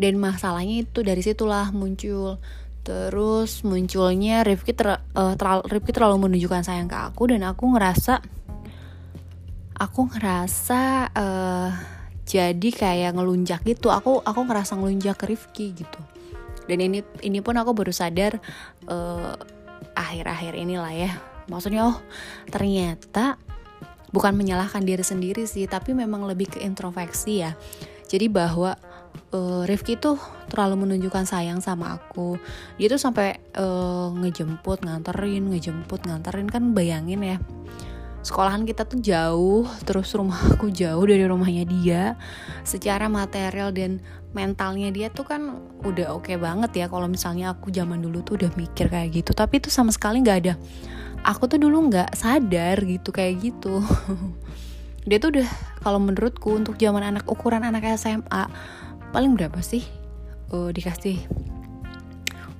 dan 0.00 0.16
masalahnya 0.16 0.88
itu 0.88 1.04
dari 1.04 1.20
situlah 1.20 1.68
muncul. 1.76 2.40
Terus 2.80 3.60
munculnya 3.60 4.40
Rifki 4.40 4.72
ter, 4.72 4.96
uh, 4.96 5.34
terlalu, 5.36 5.62
Rifki 5.68 5.92
terlalu 5.92 6.16
menunjukkan 6.24 6.64
sayang 6.64 6.88
ke 6.88 6.96
aku 6.96 7.28
dan 7.28 7.44
aku 7.44 7.76
ngerasa 7.76 8.24
aku 9.76 10.00
ngerasa 10.08 11.12
uh, 11.12 11.70
jadi 12.24 12.68
kayak 12.72 13.20
ngelunjak 13.20 13.60
gitu. 13.68 13.92
Aku 13.92 14.24
aku 14.24 14.40
ngerasa 14.48 14.80
ngelunjak 14.80 15.20
ke 15.20 15.36
Rifki 15.36 15.76
gitu. 15.76 16.00
Dan 16.64 16.80
ini 16.80 17.04
ini 17.20 17.44
pun 17.44 17.60
aku 17.60 17.76
baru 17.76 17.92
sadar 17.92 18.40
uh, 18.88 19.36
akhir-akhir 19.92 20.56
inilah 20.56 20.94
ya. 20.96 21.12
Maksudnya 21.52 21.84
oh 21.84 22.00
ternyata 22.48 23.36
bukan 24.10 24.32
menyalahkan 24.34 24.82
diri 24.82 25.04
sendiri 25.04 25.44
sih 25.44 25.68
tapi 25.68 25.92
memang 25.92 26.24
lebih 26.24 26.56
ke 26.56 26.58
introspeksi 26.64 27.44
ya. 27.44 27.52
Jadi 28.08 28.26
bahwa 28.32 28.74
uh, 29.34 29.62
Rifki 29.66 29.98
tuh 29.98 30.18
terlalu 30.50 30.86
menunjukkan 30.86 31.24
sayang 31.26 31.62
sama 31.62 31.98
aku. 31.98 32.38
Dia 32.76 32.90
tuh 32.90 33.00
sampai 33.00 33.38
uh, 33.58 34.10
ngejemput 34.14 34.82
nganterin 34.82 35.50
ngejemput 35.50 36.06
nganterin. 36.06 36.50
Kan 36.50 36.74
bayangin 36.74 37.22
ya 37.22 37.38
sekolahan 38.20 38.68
kita 38.68 38.84
tuh 38.84 39.00
jauh 39.00 39.64
terus 39.88 40.12
rumahku 40.12 40.68
jauh 40.80 41.04
dari 41.06 41.24
rumahnya 41.24 41.64
dia. 41.64 42.02
Secara 42.66 43.08
material 43.08 43.72
dan 43.72 44.04
mentalnya 44.30 44.92
dia 44.94 45.10
tuh 45.10 45.26
kan 45.26 45.58
udah 45.82 46.14
oke 46.14 46.28
okay 46.28 46.36
banget 46.36 46.84
ya. 46.84 46.86
Kalau 46.90 47.08
misalnya 47.08 47.54
aku 47.54 47.72
zaman 47.72 48.02
dulu 48.02 48.20
tuh 48.22 48.44
udah 48.44 48.50
mikir 48.58 48.92
kayak 48.92 49.24
gitu. 49.24 49.32
Tapi 49.32 49.62
itu 49.62 49.72
sama 49.72 49.94
sekali 49.94 50.20
nggak 50.20 50.38
ada. 50.46 50.54
Aku 51.20 51.48
tuh 51.48 51.60
dulu 51.60 51.92
nggak 51.92 52.16
sadar 52.16 52.80
gitu 52.84 53.12
kayak 53.12 53.40
gitu. 53.40 53.80
Dia 55.08 55.16
tuh 55.16 55.32
udah 55.32 55.48
kalau 55.80 55.96
menurutku 55.96 56.52
untuk 56.60 56.76
zaman 56.76 57.00
anak 57.00 57.24
ukuran 57.24 57.64
anak 57.64 57.88
SMA 57.96 58.52
paling 59.10 59.34
berapa 59.34 59.58
sih 59.62 59.86
uh, 60.54 60.70
dikasih 60.70 61.18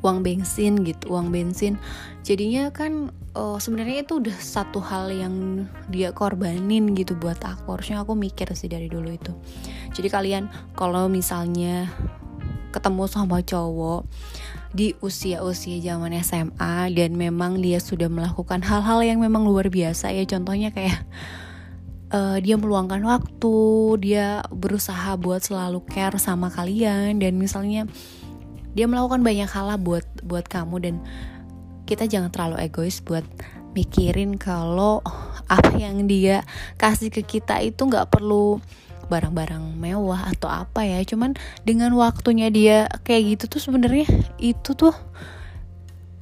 uang 0.00 0.25
bensin 0.25 0.80
gitu 0.85 1.12
uang 1.12 1.28
bensin? 1.33 1.76
Jadinya 2.25 2.73
kan 2.73 3.12
uh, 3.37 3.61
sebenarnya 3.61 4.04
itu 4.04 4.21
udah 4.21 4.37
satu 4.37 4.80
hal 4.80 5.12
yang 5.12 5.66
dia 5.92 6.11
korbanin 6.11 6.92
gitu 6.97 7.16
buat 7.16 7.40
aku. 7.40 7.78
Harusnya 7.78 8.02
aku 8.02 8.16
mikir 8.16 8.49
sih 8.57 8.69
dari 8.69 8.88
dulu 8.88 9.12
itu. 9.12 9.33
Jadi 9.92 10.09
kalian 10.09 10.49
kalau 10.75 11.07
misalnya 11.07 11.88
ketemu 12.71 13.04
sama 13.11 13.42
cowok 13.42 14.07
di 14.71 14.95
usia-usia 15.02 15.83
zaman 15.83 16.14
SMA 16.23 16.95
dan 16.95 17.19
memang 17.19 17.59
dia 17.59 17.83
sudah 17.83 18.07
melakukan 18.07 18.62
hal-hal 18.62 19.02
yang 19.02 19.19
memang 19.19 19.42
luar 19.42 19.66
biasa 19.66 20.14
ya 20.14 20.23
contohnya 20.30 20.71
kayak 20.71 21.02
uh, 22.11 22.38
dia 22.43 22.59
meluangkan 22.59 23.02
waktu, 23.02 23.59
dia 24.02 24.43
berusaha 24.50 25.17
buat 25.17 25.43
selalu 25.43 25.83
care 25.88 26.19
sama 26.19 26.50
kalian 26.50 27.19
dan 27.23 27.38
misalnya 27.38 27.87
dia 28.75 28.87
melakukan 28.87 29.23
banyak 29.26 29.50
hal 29.50 29.75
buat 29.83 30.07
buat 30.23 30.47
kamu 30.47 30.76
dan 30.79 30.95
kita 31.90 32.07
jangan 32.07 32.31
terlalu 32.31 32.71
egois 32.71 33.02
buat 33.02 33.26
mikirin 33.75 34.38
kalau 34.38 35.02
apa 35.50 35.75
yang 35.75 36.07
dia 36.07 36.47
kasih 36.79 37.11
ke 37.11 37.23
kita 37.26 37.59
itu 37.62 37.83
nggak 37.83 38.14
perlu 38.14 38.62
barang-barang 39.11 39.75
mewah 39.75 40.31
atau 40.31 40.47
apa 40.47 40.87
ya. 40.87 41.02
Cuman 41.02 41.35
dengan 41.67 41.90
waktunya 41.99 42.47
dia 42.47 42.87
kayak 43.02 43.35
gitu 43.35 43.59
tuh 43.59 43.61
sebenarnya 43.62 44.07
itu 44.38 44.71
tuh 44.79 44.95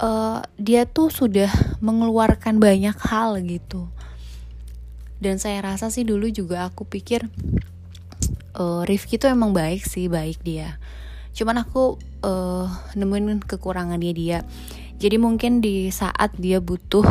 uh, 0.01 0.41
dia 0.57 0.89
tuh 0.89 1.13
sudah 1.13 1.53
mengeluarkan 1.85 2.57
banyak 2.57 2.97
hal 2.97 3.37
gitu 3.45 3.85
dan 5.19 5.39
saya 5.39 5.59
rasa 5.63 5.91
sih 5.91 6.07
dulu 6.07 6.31
juga 6.31 6.67
aku 6.67 6.87
pikir 6.87 7.27
uh, 8.55 8.83
Rifki 8.87 9.19
tuh 9.19 9.31
emang 9.31 9.51
baik 9.51 9.83
sih 9.83 10.07
baik 10.07 10.43
dia. 10.43 10.79
Cuman 11.35 11.61
aku 11.63 11.99
uh, 12.25 12.67
nemuin 12.95 13.43
kekurangannya 13.45 14.11
dia 14.11 14.39
jadi 14.99 15.15
mungkin 15.15 15.63
di 15.63 15.87
saat 15.95 16.35
dia 16.35 16.59
butuh 16.59 17.07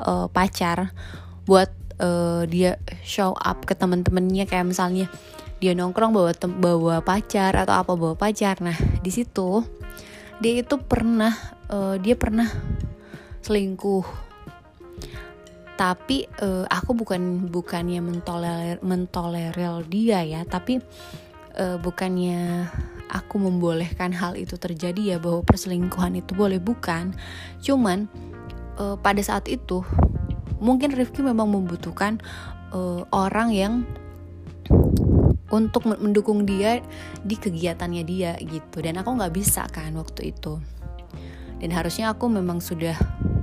uh, 0.00 0.26
pacar 0.32 0.96
buat 1.44 1.68
uh, 2.00 2.48
dia 2.48 2.80
show 3.04 3.36
up 3.36 3.68
ke 3.68 3.76
temen-temennya 3.76 4.48
kayak 4.48 4.72
misalnya 4.72 5.12
dia 5.60 5.76
nongkrong 5.76 6.16
bawa 6.16 6.32
bawa 6.56 6.96
pacar 7.04 7.54
atau 7.54 7.76
apa 7.76 7.92
bawa 7.94 8.16
pacar. 8.16 8.64
Nah 8.64 8.74
di 9.04 9.12
situ 9.12 9.60
dia 10.40 10.64
itu 10.64 10.80
pernah 10.80 11.36
uh, 11.68 12.00
dia 12.00 12.16
pernah 12.16 12.48
selingkuh 13.44 14.31
tapi 15.82 16.30
uh, 16.38 16.62
aku 16.70 16.94
bukan 16.94 17.50
bukannya 17.50 17.98
mentolerir 17.98 18.78
mentolerir 18.86 19.82
dia 19.90 20.22
ya. 20.22 20.46
Tapi 20.46 20.78
uh, 21.58 21.74
bukannya 21.82 22.70
aku 23.10 23.42
membolehkan 23.42 24.14
hal 24.14 24.38
itu 24.38 24.54
terjadi 24.54 25.02
ya 25.02 25.16
bahwa 25.18 25.42
perselingkuhan 25.42 26.22
itu 26.22 26.38
boleh 26.38 26.62
bukan. 26.62 27.10
Cuman 27.58 28.06
uh, 28.78 28.94
pada 28.94 29.18
saat 29.26 29.50
itu 29.50 29.82
mungkin 30.62 30.94
Rifki 30.94 31.18
memang 31.26 31.50
membutuhkan 31.50 32.22
uh, 32.70 33.02
orang 33.10 33.50
yang 33.50 33.74
untuk 35.50 35.90
mendukung 35.98 36.46
dia 36.46 36.78
di 37.26 37.34
kegiatannya 37.34 38.06
dia 38.06 38.38
gitu. 38.38 38.78
Dan 38.86 39.02
aku 39.02 39.18
nggak 39.18 39.34
bisa 39.34 39.66
kan 39.66 39.98
waktu 39.98 40.30
itu. 40.30 40.62
Dan 41.58 41.74
harusnya 41.74 42.14
aku 42.14 42.30
memang 42.30 42.62
sudah 42.62 42.94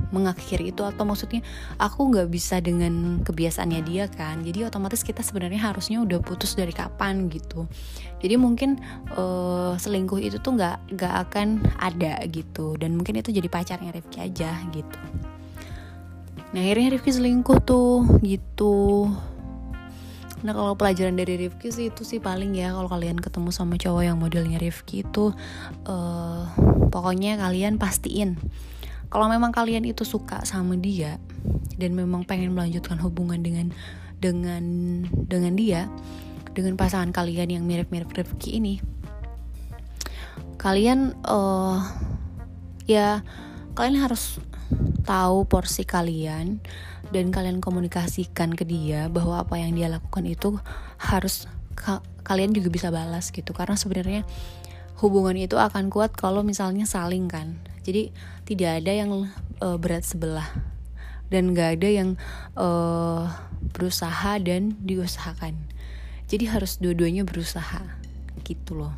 mengakhiri 0.10 0.74
itu 0.74 0.82
atau 0.82 1.06
maksudnya 1.06 1.46
aku 1.78 2.10
nggak 2.10 2.28
bisa 2.30 2.58
dengan 2.60 3.22
kebiasaannya 3.22 3.82
dia 3.86 4.06
kan. 4.10 4.42
Jadi 4.42 4.66
otomatis 4.66 5.06
kita 5.06 5.22
sebenarnya 5.22 5.70
harusnya 5.70 6.02
udah 6.02 6.20
putus 6.22 6.58
dari 6.58 6.74
kapan 6.74 7.30
gitu. 7.30 7.70
Jadi 8.20 8.36
mungkin 8.36 8.82
uh, 9.14 9.78
selingkuh 9.78 10.20
itu 10.20 10.42
tuh 10.42 10.58
nggak 10.58 10.98
nggak 10.98 11.14
akan 11.30 11.62
ada 11.78 12.20
gitu. 12.28 12.76
Dan 12.76 12.98
mungkin 12.98 13.22
itu 13.22 13.30
jadi 13.30 13.48
pacarnya 13.48 13.94
Rifki 13.94 14.18
aja 14.20 14.58
gitu. 14.74 15.00
Nah 16.50 16.60
akhirnya 16.66 16.98
Rifki 16.98 17.12
selingkuh 17.14 17.60
tuh 17.62 18.10
gitu. 18.26 19.06
Nah 20.40 20.56
kalau 20.56 20.74
pelajaran 20.74 21.20
dari 21.20 21.36
Rifki 21.36 21.70
sih 21.70 21.92
itu 21.92 22.08
sih 22.08 22.24
paling 22.24 22.56
ya 22.56 22.72
kalau 22.72 22.88
kalian 22.88 23.20
ketemu 23.20 23.52
sama 23.52 23.76
cowok 23.76 24.04
yang 24.08 24.18
modelnya 24.18 24.58
Rifki 24.58 25.04
itu 25.04 25.36
uh, 25.86 26.44
pokoknya 26.90 27.36
kalian 27.36 27.76
pastiin 27.76 28.40
kalau 29.10 29.26
memang 29.30 29.50
kalian 29.50 29.86
itu 29.86 30.06
suka 30.06 30.46
sama 30.46 30.78
dia 30.78 31.18
dan 31.78 31.98
memang 31.98 32.26
pengen 32.26 32.54
melanjutkan 32.54 33.02
hubungan 33.02 33.42
dengan 33.42 33.74
dengan 34.22 34.64
dengan 35.30 35.54
dia 35.58 35.90
dengan 36.54 36.78
pasangan 36.78 37.14
kalian 37.14 37.60
yang 37.60 37.64
mirip-mirip 37.66 38.10
Rifki 38.10 38.62
ini 38.62 38.82
kalian 40.60 41.16
uh, 41.24 41.80
ya 42.84 43.24
kalian 43.78 44.02
harus 44.02 44.44
tahu 45.08 45.48
porsi 45.48 45.88
kalian 45.88 46.60
dan 47.10 47.34
kalian 47.34 47.64
komunikasikan 47.64 48.54
ke 48.54 48.68
dia 48.68 49.10
bahwa 49.10 49.42
apa 49.42 49.58
yang 49.58 49.74
dia 49.74 49.90
lakukan 49.90 50.26
itu 50.30 50.62
harus 51.02 51.50
ka 51.74 52.06
kalian 52.22 52.54
juga 52.54 52.70
bisa 52.70 52.88
balas 52.94 53.34
gitu. 53.34 53.50
Karena 53.56 53.74
sebenarnya 53.74 54.22
hubungan 55.02 55.34
itu 55.34 55.58
akan 55.58 55.90
kuat 55.90 56.14
kalau 56.14 56.46
misalnya 56.46 56.86
saling 56.86 57.26
kan 57.26 57.58
jadi 57.90 58.14
tidak 58.46 58.86
ada 58.86 58.92
yang 58.94 59.10
uh, 59.66 59.78
berat 59.82 60.06
sebelah. 60.06 60.46
Dan 61.30 61.54
gak 61.54 61.82
ada 61.82 61.90
yang 61.90 62.10
uh, 62.58 63.30
berusaha 63.74 64.38
dan 64.42 64.78
diusahakan. 64.82 65.58
Jadi 66.30 66.46
harus 66.50 66.78
dua-duanya 66.78 67.26
berusaha. 67.26 67.82
Gitu 68.46 68.78
loh. 68.78 68.94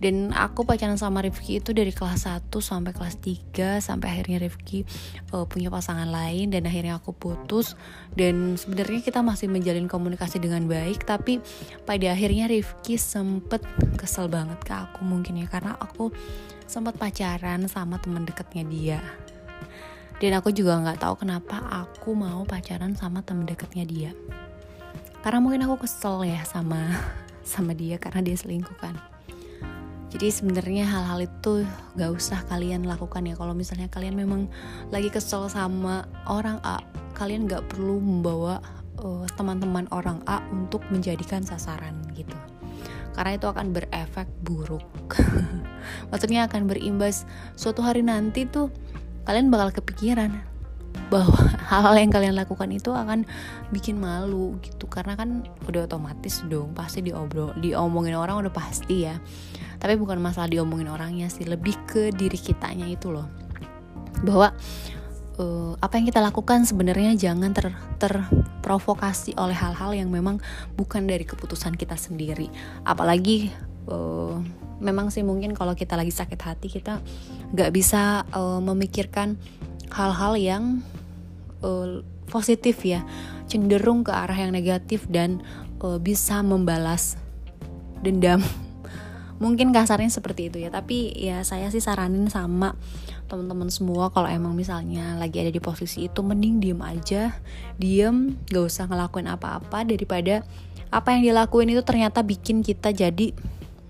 Dan 0.00 0.32
aku 0.32 0.64
pacaran 0.64 0.96
sama 0.96 1.20
Rifki 1.20 1.60
itu 1.60 1.76
dari 1.76 1.92
kelas 1.92 2.24
1 2.24 2.48
sampai 2.48 2.96
kelas 2.96 3.20
3 3.20 3.84
sampai 3.84 4.08
akhirnya 4.16 4.40
Rifki 4.40 4.88
uh, 5.36 5.44
punya 5.44 5.68
pasangan 5.68 6.08
lain 6.08 6.48
dan 6.48 6.64
akhirnya 6.64 6.96
aku 6.96 7.12
putus. 7.12 7.76
Dan 8.16 8.56
sebenarnya 8.56 9.04
kita 9.04 9.20
masih 9.20 9.52
menjalin 9.52 9.92
komunikasi 9.92 10.40
dengan 10.40 10.64
baik 10.64 11.04
tapi 11.04 11.44
pada 11.84 12.16
akhirnya 12.16 12.48
Rifki 12.48 12.96
sempet 12.96 13.60
kesel 14.00 14.32
banget 14.32 14.56
ke 14.64 14.72
aku 14.72 15.04
mungkin 15.04 15.36
ya. 15.36 15.44
Karena 15.52 15.76
aku 15.76 16.08
sempat 16.70 16.94
pacaran 16.94 17.66
sama 17.66 17.98
teman 17.98 18.22
dekatnya 18.22 18.62
dia. 18.70 19.00
Dan 20.22 20.38
aku 20.38 20.54
juga 20.54 20.78
nggak 20.78 21.02
tahu 21.02 21.26
kenapa 21.26 21.58
aku 21.66 22.14
mau 22.14 22.46
pacaran 22.46 22.94
sama 22.94 23.26
teman 23.26 23.50
dekatnya 23.50 23.82
dia. 23.82 24.10
Karena 25.26 25.42
mungkin 25.42 25.66
aku 25.66 25.82
kesel 25.82 26.22
ya 26.30 26.46
sama 26.46 26.94
sama 27.42 27.74
dia 27.74 27.98
karena 27.98 28.22
dia 28.22 28.38
selingkuh 28.38 28.78
kan 28.78 28.94
jadi 30.10 30.26
sebenarnya 30.26 30.90
hal-hal 30.90 31.22
itu 31.22 31.62
gak 31.94 32.10
usah 32.10 32.42
kalian 32.50 32.82
lakukan 32.82 33.22
ya. 33.30 33.38
Kalau 33.38 33.54
misalnya 33.54 33.86
kalian 33.86 34.18
memang 34.18 34.50
lagi 34.90 35.06
kesel 35.06 35.46
sama 35.46 36.02
orang 36.26 36.58
A 36.66 36.82
kalian 37.14 37.46
gak 37.46 37.70
perlu 37.70 38.02
membawa 38.02 38.58
teman 38.98 39.22
eh, 39.22 39.26
teman-teman 39.38 39.86
orang 39.94 40.18
A 40.26 40.42
untuk 40.50 40.82
menjadikan 40.90 41.40
sasaran 41.46 41.94
gitu 42.12 42.34
karena 43.20 43.36
itu 43.36 43.52
akan 43.52 43.76
berefek 43.76 44.24
buruk. 44.40 45.12
Maksudnya 46.08 46.48
akan 46.48 46.72
berimbas 46.72 47.28
suatu 47.52 47.84
hari 47.84 48.00
nanti 48.00 48.48
tuh 48.48 48.72
kalian 49.28 49.52
bakal 49.52 49.76
kepikiran 49.76 50.40
bahwa 51.12 51.36
hal-hal 51.68 52.00
yang 52.00 52.08
kalian 52.08 52.32
lakukan 52.32 52.72
itu 52.72 52.96
akan 52.96 53.28
bikin 53.76 54.00
malu 54.00 54.56
gitu. 54.64 54.88
Karena 54.88 55.20
kan 55.20 55.44
udah 55.68 55.84
otomatis 55.84 56.40
dong 56.48 56.72
pasti 56.72 57.04
diobrol 57.04 57.52
diomongin 57.60 58.16
orang 58.16 58.40
udah 58.40 58.54
pasti 58.56 59.04
ya. 59.04 59.20
Tapi 59.76 60.00
bukan 60.00 60.16
masalah 60.16 60.48
diomongin 60.48 60.88
orangnya 60.88 61.28
sih 61.28 61.44
lebih 61.44 61.76
ke 61.84 62.16
diri 62.16 62.40
kitanya 62.40 62.88
itu 62.88 63.12
loh. 63.12 63.28
Bahwa 64.24 64.56
uh, 65.40 65.72
apa 65.80 65.96
yang 65.96 66.06
kita 66.06 66.20
lakukan 66.20 66.68
sebenarnya 66.68 67.16
jangan 67.16 67.56
ter 67.56 67.72
terprovokasi 67.96 69.34
oleh 69.40 69.56
hal-hal 69.56 69.96
yang 69.96 70.12
memang 70.12 70.38
bukan 70.76 71.08
dari 71.08 71.24
keputusan 71.24 71.74
kita 71.80 71.96
sendiri. 71.96 72.52
Apalagi 72.84 73.48
uh, 73.88 74.36
memang 74.78 75.08
sih 75.08 75.24
mungkin 75.24 75.56
kalau 75.56 75.72
kita 75.72 75.96
lagi 75.96 76.12
sakit 76.12 76.40
hati 76.40 76.68
kita 76.68 77.00
nggak 77.56 77.70
bisa 77.72 78.28
uh, 78.36 78.60
memikirkan 78.60 79.40
hal-hal 79.90 80.36
yang 80.36 80.64
uh, 81.64 82.04
positif 82.28 82.84
ya. 82.84 83.02
Cenderung 83.50 84.06
ke 84.06 84.14
arah 84.14 84.36
yang 84.36 84.54
negatif 84.54 85.10
dan 85.10 85.42
uh, 85.82 85.98
bisa 85.98 86.44
membalas 86.44 87.18
dendam. 88.04 88.44
Mungkin 89.42 89.72
kasarnya 89.72 90.12
seperti 90.12 90.52
itu 90.52 90.60
ya. 90.60 90.68
Tapi 90.68 91.16
ya 91.16 91.40
saya 91.42 91.72
sih 91.72 91.80
saranin 91.80 92.28
sama 92.28 92.76
teman-teman 93.30 93.70
semua 93.70 94.10
kalau 94.10 94.26
emang 94.26 94.58
misalnya 94.58 95.14
lagi 95.14 95.38
ada 95.38 95.54
di 95.54 95.62
posisi 95.62 96.10
itu 96.10 96.18
mending 96.26 96.58
diem 96.58 96.82
aja. 96.82 97.38
Diem 97.78 98.34
gak 98.50 98.66
usah 98.66 98.90
ngelakuin 98.90 99.30
apa-apa 99.30 99.86
daripada 99.86 100.42
apa 100.90 101.14
yang 101.14 101.30
dilakuin 101.30 101.70
itu 101.70 101.86
ternyata 101.86 102.26
bikin 102.26 102.66
kita 102.66 102.90
jadi 102.90 103.30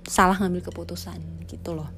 salah 0.05 0.37
ngambil 0.37 0.69
keputusan 0.69 1.17
gitu 1.49 1.73
loh. 1.73 1.89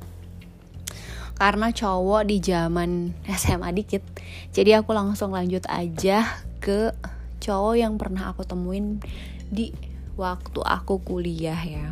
Karena 1.35 1.75
cowok 1.75 2.23
di 2.31 2.39
zaman 2.39 3.11
SMA 3.43 3.75
dikit 3.75 4.07
jadi 4.55 4.79
aku 4.79 4.95
langsung 4.95 5.35
lanjut 5.35 5.67
aja 5.67 6.23
ke 6.63 6.95
cowok 7.43 7.75
yang 7.75 7.99
pernah 7.99 8.31
aku 8.31 8.47
temuin 8.47 9.03
di 9.51 9.75
waktu 10.15 10.63
aku 10.63 11.03
kuliah 11.03 11.59
ya. 11.59 11.91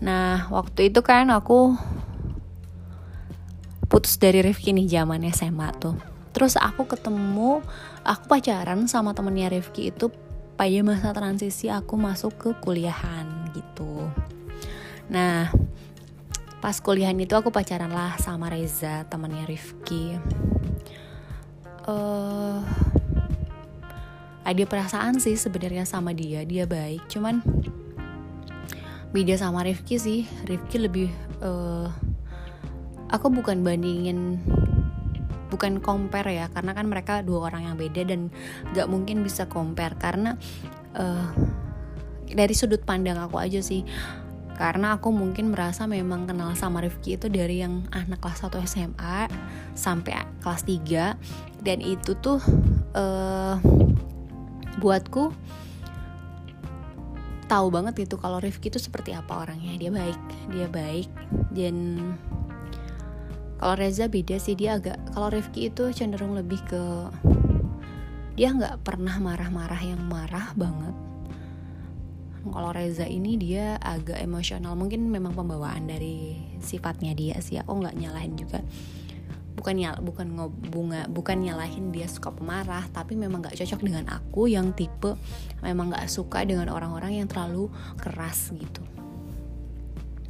Nah 0.00 0.48
waktu 0.48 0.88
itu 0.88 1.04
kan 1.04 1.28
aku 1.28 1.76
putus 3.92 4.16
dari 4.16 4.40
Rifki 4.40 4.72
nih 4.72 4.88
zaman 4.88 5.28
SMA 5.28 5.68
tuh. 5.76 6.00
Terus 6.32 6.56
aku 6.56 6.88
ketemu, 6.88 7.60
aku 8.00 8.24
pacaran 8.24 8.88
sama 8.88 9.12
temennya 9.12 9.52
Rifki 9.52 9.92
itu 9.92 10.08
pada 10.56 10.80
masa 10.80 11.12
transisi 11.12 11.68
aku 11.68 12.00
masuk 12.00 12.32
ke 12.40 12.50
kuliahan 12.64 13.52
gitu. 13.52 14.08
Nah 15.12 15.52
pas 16.64 16.78
kuliahan 16.80 17.18
itu 17.20 17.36
aku 17.36 17.52
pacaran 17.52 17.92
lah 17.92 18.16
sama 18.16 18.48
Reza 18.48 19.04
temennya 19.12 19.44
Rifki. 19.44 20.16
Uh, 21.84 22.64
ada 24.46 24.64
perasaan 24.64 25.20
sih 25.20 25.36
sebenarnya 25.36 25.84
sama 25.84 26.16
dia, 26.16 26.46
dia 26.48 26.64
baik, 26.64 27.12
cuman 27.12 27.44
beda 29.12 29.36
sama 29.36 29.66
Rifki 29.66 30.00
sih 30.00 30.20
Rifki 30.48 30.78
lebih 30.80 31.10
uh, 31.44 31.90
aku 33.12 33.28
bukan 33.28 33.60
bandingin 33.60 34.40
bukan 35.52 35.84
compare 35.84 36.32
ya 36.32 36.48
karena 36.48 36.72
kan 36.72 36.88
mereka 36.88 37.20
dua 37.20 37.52
orang 37.52 37.68
yang 37.68 37.76
beda 37.76 38.08
dan 38.08 38.32
gak 38.72 38.88
mungkin 38.88 39.20
bisa 39.20 39.44
compare. 39.46 39.94
Karena 40.00 40.34
uh, 40.96 41.28
dari 42.32 42.54
sudut 42.56 42.80
pandang 42.82 43.20
aku 43.20 43.36
aja 43.36 43.60
sih 43.60 43.84
karena 44.56 45.00
aku 45.00 45.08
mungkin 45.10 45.52
merasa 45.52 45.88
memang 45.88 46.28
kenal 46.28 46.52
sama 46.54 46.84
Rifki 46.84 47.16
itu 47.16 47.26
dari 47.32 47.64
yang 47.64 47.88
anak 47.88 48.20
kelas 48.20 48.46
1 48.46 48.62
SMA 48.68 49.26
sampai 49.72 50.22
kelas 50.44 50.62
3 50.68 51.64
dan 51.64 51.78
itu 51.80 52.12
tuh 52.20 52.38
uh, 52.92 53.56
buatku 54.76 55.32
tahu 57.48 57.66
banget 57.68 58.08
gitu 58.08 58.16
kalau 58.20 58.40
Rifki 58.40 58.72
itu 58.72 58.80
seperti 58.80 59.16
apa 59.16 59.44
orangnya. 59.44 59.76
Dia 59.76 59.90
baik 59.92 60.20
dia 60.52 60.68
baik 60.68 61.08
dan 61.52 61.76
kalau 63.62 63.78
Reza 63.78 64.10
beda 64.10 64.42
sih 64.42 64.58
dia 64.58 64.74
agak 64.74 64.98
kalau 65.14 65.30
Rifki 65.30 65.70
itu 65.70 65.94
cenderung 65.94 66.34
lebih 66.34 66.58
ke 66.66 66.82
dia 68.34 68.50
nggak 68.50 68.82
pernah 68.82 69.22
marah-marah 69.22 69.78
yang 69.78 70.02
marah 70.02 70.50
banget. 70.58 70.90
Kalau 72.42 72.74
Reza 72.74 73.06
ini 73.06 73.38
dia 73.38 73.78
agak 73.78 74.18
emosional. 74.18 74.74
Mungkin 74.74 75.06
memang 75.06 75.38
pembawaan 75.38 75.86
dari 75.86 76.42
sifatnya 76.58 77.14
dia 77.14 77.38
sih. 77.38 77.54
Aku 77.62 77.78
nggak 77.78 77.94
nyalahin 78.02 78.34
juga. 78.34 78.66
Bukan 79.54 79.78
nyal 79.78 80.02
bukan 80.02 80.34
ngobunga 80.34 81.06
bukan 81.06 81.46
nyalahin 81.46 81.94
dia 81.94 82.10
suka 82.10 82.34
pemarah 82.34 82.82
tapi 82.90 83.14
memang 83.14 83.46
nggak 83.46 83.62
cocok 83.62 83.78
dengan 83.78 84.10
aku 84.10 84.50
yang 84.50 84.74
tipe 84.74 85.14
memang 85.62 85.94
nggak 85.94 86.10
suka 86.10 86.42
dengan 86.42 86.66
orang-orang 86.66 87.22
yang 87.22 87.30
terlalu 87.30 87.70
keras 87.94 88.50
gitu. 88.50 88.82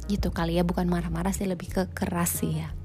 Gitu 0.05 0.29
kali 0.29 0.61
ya. 0.61 0.61
Bukan 0.61 0.85
marah-marah 0.85 1.33
sih 1.33 1.49
lebih 1.49 1.73
ke 1.73 1.89
keras 1.97 2.45
sih 2.45 2.61
ya 2.61 2.82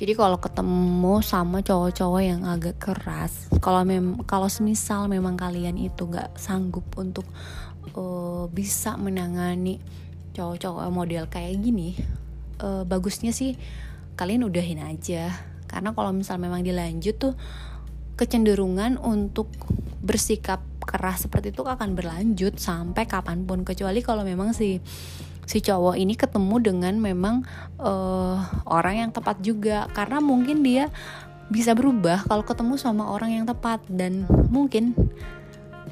jadi 0.00 0.12
kalau 0.18 0.38
ketemu 0.40 1.20
sama 1.24 1.60
cowok-cowok 1.60 2.22
yang 2.22 2.42
agak 2.48 2.76
keras 2.80 3.48
kalau 3.60 3.82
mem 3.82 4.20
kalau 4.24 4.46
semisal 4.46 5.06
memang 5.06 5.36
kalian 5.36 5.76
itu 5.78 6.08
nggak 6.08 6.36
sanggup 6.38 6.84
untuk 6.98 7.24
uh, 7.94 8.46
bisa 8.50 8.96
menangani 8.96 9.78
cowok-cowok 10.32 10.88
model 10.88 11.28
kayak 11.28 11.60
gini 11.60 11.94
uh, 12.62 12.82
bagusnya 12.86 13.34
sih 13.34 13.58
kalian 14.16 14.46
udahin 14.46 14.80
aja. 14.80 15.32
Karena 15.66 15.96
kalau 15.96 16.12
misal 16.12 16.36
memang 16.36 16.60
dilanjut 16.60 17.16
tuh 17.16 17.34
kecenderungan 18.14 19.00
untuk 19.00 19.48
bersikap 20.04 20.60
keras 20.82 21.24
seperti 21.26 21.54
itu 21.54 21.64
akan 21.64 21.96
berlanjut 21.96 22.60
sampai 22.60 23.08
kapan 23.08 23.48
pun. 23.48 23.64
Kecuali 23.64 24.04
kalau 24.04 24.22
memang 24.22 24.52
si 24.52 24.78
si 25.46 25.58
cowok 25.60 25.98
ini 25.98 26.14
ketemu 26.14 26.56
dengan 26.62 26.94
memang 26.98 27.46
uh, 27.82 28.38
orang 28.66 29.06
yang 29.06 29.10
tepat 29.10 29.42
juga. 29.42 29.90
Karena 29.92 30.22
mungkin 30.22 30.62
dia 30.62 30.88
bisa 31.52 31.76
berubah 31.76 32.24
kalau 32.24 32.46
ketemu 32.46 32.74
sama 32.78 33.10
orang 33.10 33.42
yang 33.42 33.44
tepat. 33.46 33.82
Dan 33.90 34.26
mungkin 34.48 34.94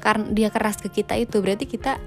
karena 0.01 0.25
dia 0.33 0.49
keras 0.49 0.79
ke 0.79 0.89
kita 0.89 1.17
itu. 1.19 1.43
Berarti 1.43 1.67
kita 1.67 1.99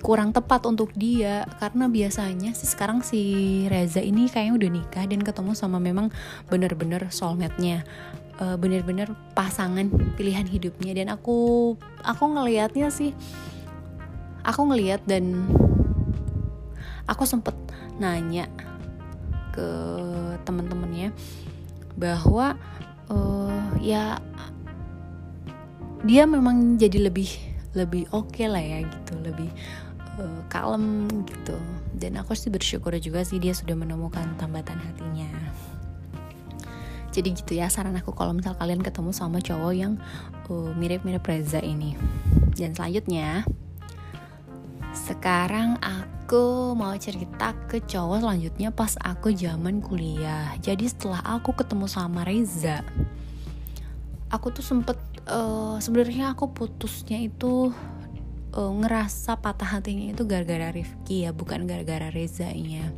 kurang 0.00 0.32
tepat 0.34 0.64
untuk 0.66 0.94
dia. 0.94 1.44
Karena 1.58 1.90
biasanya 1.90 2.54
sih 2.54 2.68
sekarang 2.70 3.04
si 3.04 3.20
Reza 3.68 4.00
ini 4.00 4.30
kayaknya 4.30 4.54
udah 4.56 4.70
nikah 4.70 5.04
dan 5.06 5.20
ketemu 5.20 5.52
sama 5.54 5.82
memang 5.82 6.08
bener-bener 6.48 7.10
soulmate-nya. 7.10 7.84
Uh, 8.40 8.56
bener-bener 8.56 9.12
pasangan 9.36 9.92
pilihan 10.16 10.48
hidupnya. 10.48 10.96
Dan 10.96 11.12
aku 11.12 11.74
aku 12.02 12.24
ngelihatnya 12.32 12.88
sih 12.88 13.12
aku 14.42 14.74
ngelihat 14.74 15.02
dan 15.06 15.46
aku 17.06 17.26
sempet 17.26 17.54
nanya 17.98 18.46
ke 19.52 19.68
temen-temennya 20.48 21.12
bahwa 21.94 22.56
uh, 23.12 23.68
ya 23.78 24.16
dia 26.02 26.26
memang 26.26 26.80
jadi 26.80 27.12
lebih 27.12 27.30
lebih 27.72 28.08
oke 28.10 28.34
okay 28.34 28.50
lah 28.50 28.60
ya 28.60 28.84
gitu 28.84 29.12
lebih 29.22 29.48
uh, 30.18 30.42
kalem 30.48 31.06
gitu. 31.28 31.56
Dan 31.92 32.18
aku 32.18 32.34
sih 32.34 32.50
bersyukur 32.50 32.96
juga 32.98 33.22
sih 33.22 33.38
dia 33.38 33.54
sudah 33.54 33.76
menemukan 33.78 34.26
tambatan 34.40 34.80
hatinya. 34.82 35.30
Jadi 37.12 37.28
gitu 37.36 37.52
ya 37.60 37.68
saran 37.68 37.92
aku 37.94 38.16
kalau 38.16 38.32
misal 38.32 38.56
kalian 38.56 38.80
ketemu 38.80 39.12
sama 39.12 39.38
cowok 39.38 39.72
yang 39.76 40.00
mirip 40.48 41.00
mirip-mirip 41.04 41.24
Reza 41.24 41.60
ini. 41.60 41.96
Dan 42.56 42.72
selanjutnya 42.76 43.44
sekarang 44.92 45.80
aku 45.80 46.76
mau 46.76 46.92
cerita 47.00 47.56
ke 47.64 47.80
cowok 47.80 48.20
selanjutnya 48.20 48.68
pas 48.68 48.92
aku 49.00 49.32
zaman 49.32 49.80
kuliah. 49.80 50.52
Jadi 50.60 50.84
setelah 50.84 51.24
aku 51.24 51.56
ketemu 51.56 51.88
sama 51.88 52.28
Reza, 52.28 52.84
aku 54.28 54.52
tuh 54.52 54.64
sempet 54.64 55.00
uh, 55.28 55.80
sebenarnya 55.80 56.36
aku 56.36 56.52
putusnya 56.52 57.24
itu 57.24 57.72
uh, 58.52 58.72
ngerasa 58.84 59.40
patah 59.40 59.80
hatinya 59.80 60.12
itu 60.12 60.28
gara-gara 60.28 60.68
Rifki 60.68 61.24
ya, 61.24 61.32
bukan 61.32 61.64
gara-gara 61.64 62.12
Reza-nya. 62.12 62.92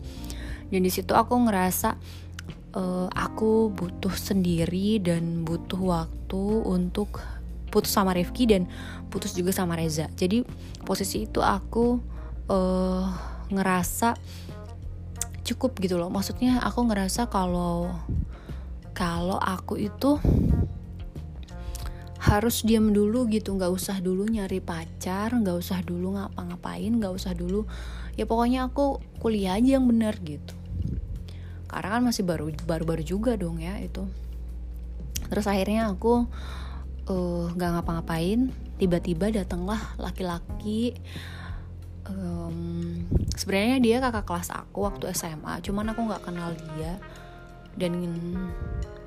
Dan 0.70 0.82
di 0.82 0.90
situ 0.90 1.14
aku 1.14 1.46
ngerasa 1.46 1.94
uh, 2.74 3.06
aku 3.14 3.70
butuh 3.70 4.14
sendiri 4.14 4.98
dan 4.98 5.46
butuh 5.46 5.78
waktu 5.78 6.42
untuk 6.66 7.22
putus 7.74 7.90
sama 7.90 8.14
Rifki 8.14 8.46
dan 8.46 8.70
putus 9.10 9.34
juga 9.34 9.50
sama 9.50 9.74
Reza. 9.74 10.06
Jadi 10.14 10.46
posisi 10.86 11.26
itu 11.26 11.42
aku 11.42 11.98
uh, 12.46 13.10
ngerasa 13.50 14.14
cukup 15.42 15.82
gitu 15.82 15.98
loh. 15.98 16.06
Maksudnya 16.06 16.62
aku 16.62 16.86
ngerasa 16.86 17.26
kalau 17.26 17.90
kalau 18.94 19.42
aku 19.42 19.74
itu 19.82 20.22
harus 22.22 22.62
diam 22.62 22.94
dulu 22.94 23.26
gitu. 23.26 23.52
Nggak 23.58 23.74
usah 23.74 23.98
dulu 23.98 24.24
nyari 24.30 24.62
pacar 24.62 25.34
nggak 25.34 25.58
usah 25.58 25.82
dulu 25.82 26.14
ngapa-ngapain 26.14 26.94
nggak 26.94 27.10
usah 27.10 27.34
dulu. 27.34 27.66
Ya 28.14 28.30
pokoknya 28.30 28.70
aku 28.70 29.02
kuliah 29.18 29.58
aja 29.58 29.82
yang 29.82 29.90
bener 29.90 30.14
gitu. 30.22 30.54
Karena 31.66 31.98
kan 31.98 32.02
masih 32.06 32.22
baru 32.22 32.54
baru 32.64 32.86
baru 32.86 33.02
juga 33.02 33.34
dong 33.34 33.58
ya 33.58 33.76
itu. 33.82 34.06
Terus 35.26 35.50
akhirnya 35.50 35.90
aku 35.90 36.30
uh, 37.08 37.50
gak 37.54 37.70
ngapa-ngapain. 37.80 38.52
Tiba-tiba 38.74 39.30
datanglah 39.30 39.80
laki-laki 39.96 40.98
um, 42.10 43.00
sebenarnya 43.32 43.78
dia 43.80 43.96
kakak 44.02 44.26
kelas 44.28 44.50
aku 44.52 44.84
waktu 44.84 45.10
SMA 45.16 45.62
cuman 45.64 45.94
aku 45.94 46.00
nggak 46.10 46.24
kenal 46.24 46.50
dia. 46.52 46.98
Dan 47.74 47.94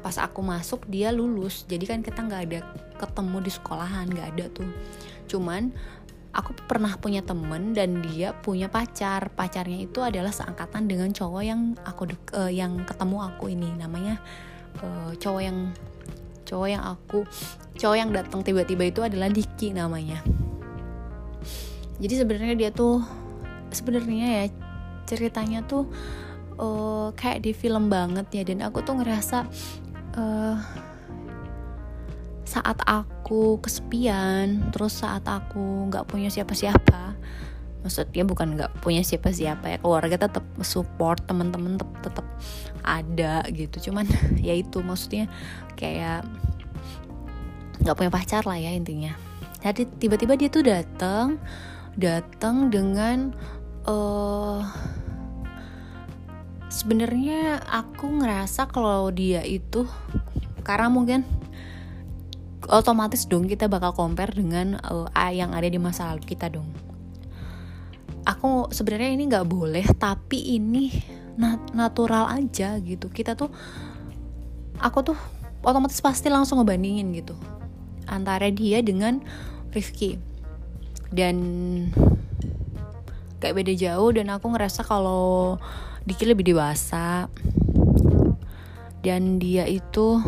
pas 0.03 0.19
aku 0.19 0.43
masuk 0.43 0.87
dia 0.91 1.11
lulus. 1.11 1.63
Jadi 1.67 1.87
kan 1.87 1.99
kita 2.03 2.23
nggak 2.23 2.41
ada 2.51 2.59
ketemu 2.99 3.37
di 3.43 3.51
sekolahan 3.51 4.07
nggak 4.11 4.27
ada 4.35 4.45
tuh. 4.51 4.69
Cuman 5.27 5.71
aku 6.35 6.53
pernah 6.67 6.93
punya 6.99 7.23
temen 7.23 7.71
dan 7.71 8.03
dia 8.03 8.35
punya 8.35 8.67
pacar. 8.67 9.31
Pacarnya 9.31 9.87
itu 9.87 10.03
adalah 10.03 10.35
seangkatan 10.35 10.87
dengan 10.87 11.11
cowok 11.15 11.43
yang 11.43 11.61
aku 11.87 12.11
uh, 12.35 12.51
yang 12.51 12.83
ketemu 12.83 13.17
aku 13.23 13.51
ini. 13.55 13.71
Namanya 13.79 14.19
uh, 14.83 15.15
cowok 15.15 15.41
yang 15.43 15.71
cowok 16.47 16.67
yang 16.71 16.83
aku 16.83 17.27
cowok 17.75 17.97
yang 17.99 18.09
datang 18.15 18.41
tiba-tiba 18.41 18.87
itu 18.87 19.03
adalah 19.03 19.27
Diki 19.27 19.75
namanya. 19.75 20.23
Jadi 21.99 22.13
sebenarnya 22.15 22.55
dia 22.55 22.69
tuh 22.71 23.03
sebenarnya 23.69 24.27
ya 24.27 24.45
ceritanya 25.03 25.61
tuh 25.67 25.85
uh, 26.57 27.11
kayak 27.13 27.43
di 27.43 27.51
film 27.51 27.91
banget 27.91 28.27
ya. 28.31 28.43
Dan 28.47 28.63
aku 28.63 28.79
tuh 28.81 28.97
ngerasa 28.97 29.45
uh, 30.15 30.57
saat 32.47 32.79
aku 32.87 33.59
kesepian 33.59 34.71
terus 34.71 35.03
saat 35.03 35.27
aku 35.27 35.91
nggak 35.91 36.07
punya 36.07 36.31
siapa-siapa 36.31 37.19
maksudnya 37.87 38.27
bukan 38.27 38.59
nggak 38.59 38.83
punya 38.83 38.99
siapa-siapa 38.99 39.65
ya. 39.71 39.77
Keluarga 39.79 40.27
tetap 40.27 40.43
support 40.59 41.23
teman-teman 41.23 41.79
tetap 42.03 42.27
ada 42.83 43.47
gitu. 43.55 43.89
Cuman 43.89 44.03
ya 44.47 44.51
itu 44.51 44.83
maksudnya 44.83 45.31
kayak 45.79 46.27
nggak 47.79 47.95
punya 47.95 48.11
pacar 48.11 48.43
lah 48.43 48.59
ya 48.59 48.75
intinya. 48.75 49.15
Jadi 49.63 49.87
tiba-tiba 50.03 50.35
dia 50.35 50.51
tuh 50.51 50.67
datang 50.67 51.39
datang 51.95 52.69
dengan 52.69 53.31
uh, 53.87 54.61
sebenarnya 56.69 57.63
aku 57.65 58.21
ngerasa 58.21 58.69
kalau 58.69 59.09
dia 59.09 59.41
itu 59.41 59.87
karena 60.61 60.91
mungkin 60.91 61.23
otomatis 62.67 63.25
dong 63.25 63.47
kita 63.47 63.71
bakal 63.71 63.95
compare 63.95 64.35
dengan 64.35 64.77
uh, 64.83 65.07
yang 65.31 65.55
ada 65.55 65.65
di 65.71 65.79
masa 65.79 66.11
lalu 66.11 66.27
kita 66.27 66.51
dong 66.51 66.67
aku 68.27 68.67
sebenarnya 68.75 69.15
ini 69.15 69.23
nggak 69.31 69.47
boleh 69.47 69.87
tapi 69.95 70.59
ini 70.59 70.91
nat 71.39 71.71
natural 71.71 72.27
aja 72.27 72.75
gitu. 72.83 73.07
Kita 73.07 73.39
tuh 73.39 73.47
aku 74.83 74.99
tuh 75.13 75.17
otomatis 75.63 76.03
pasti 76.03 76.27
langsung 76.27 76.59
ngebandingin 76.59 77.07
gitu 77.15 77.39
antara 78.11 78.51
dia 78.51 78.83
dengan 78.83 79.23
Rifki. 79.71 80.19
Dan 81.07 81.37
kayak 83.39 83.55
beda 83.63 83.73
jauh 83.79 84.11
dan 84.11 84.27
aku 84.27 84.51
ngerasa 84.51 84.83
kalau 84.83 85.55
Diki 86.03 86.23
lebih 86.23 86.51
dewasa 86.51 87.27
dan 89.03 89.39
dia 89.39 89.67
itu 89.67 90.19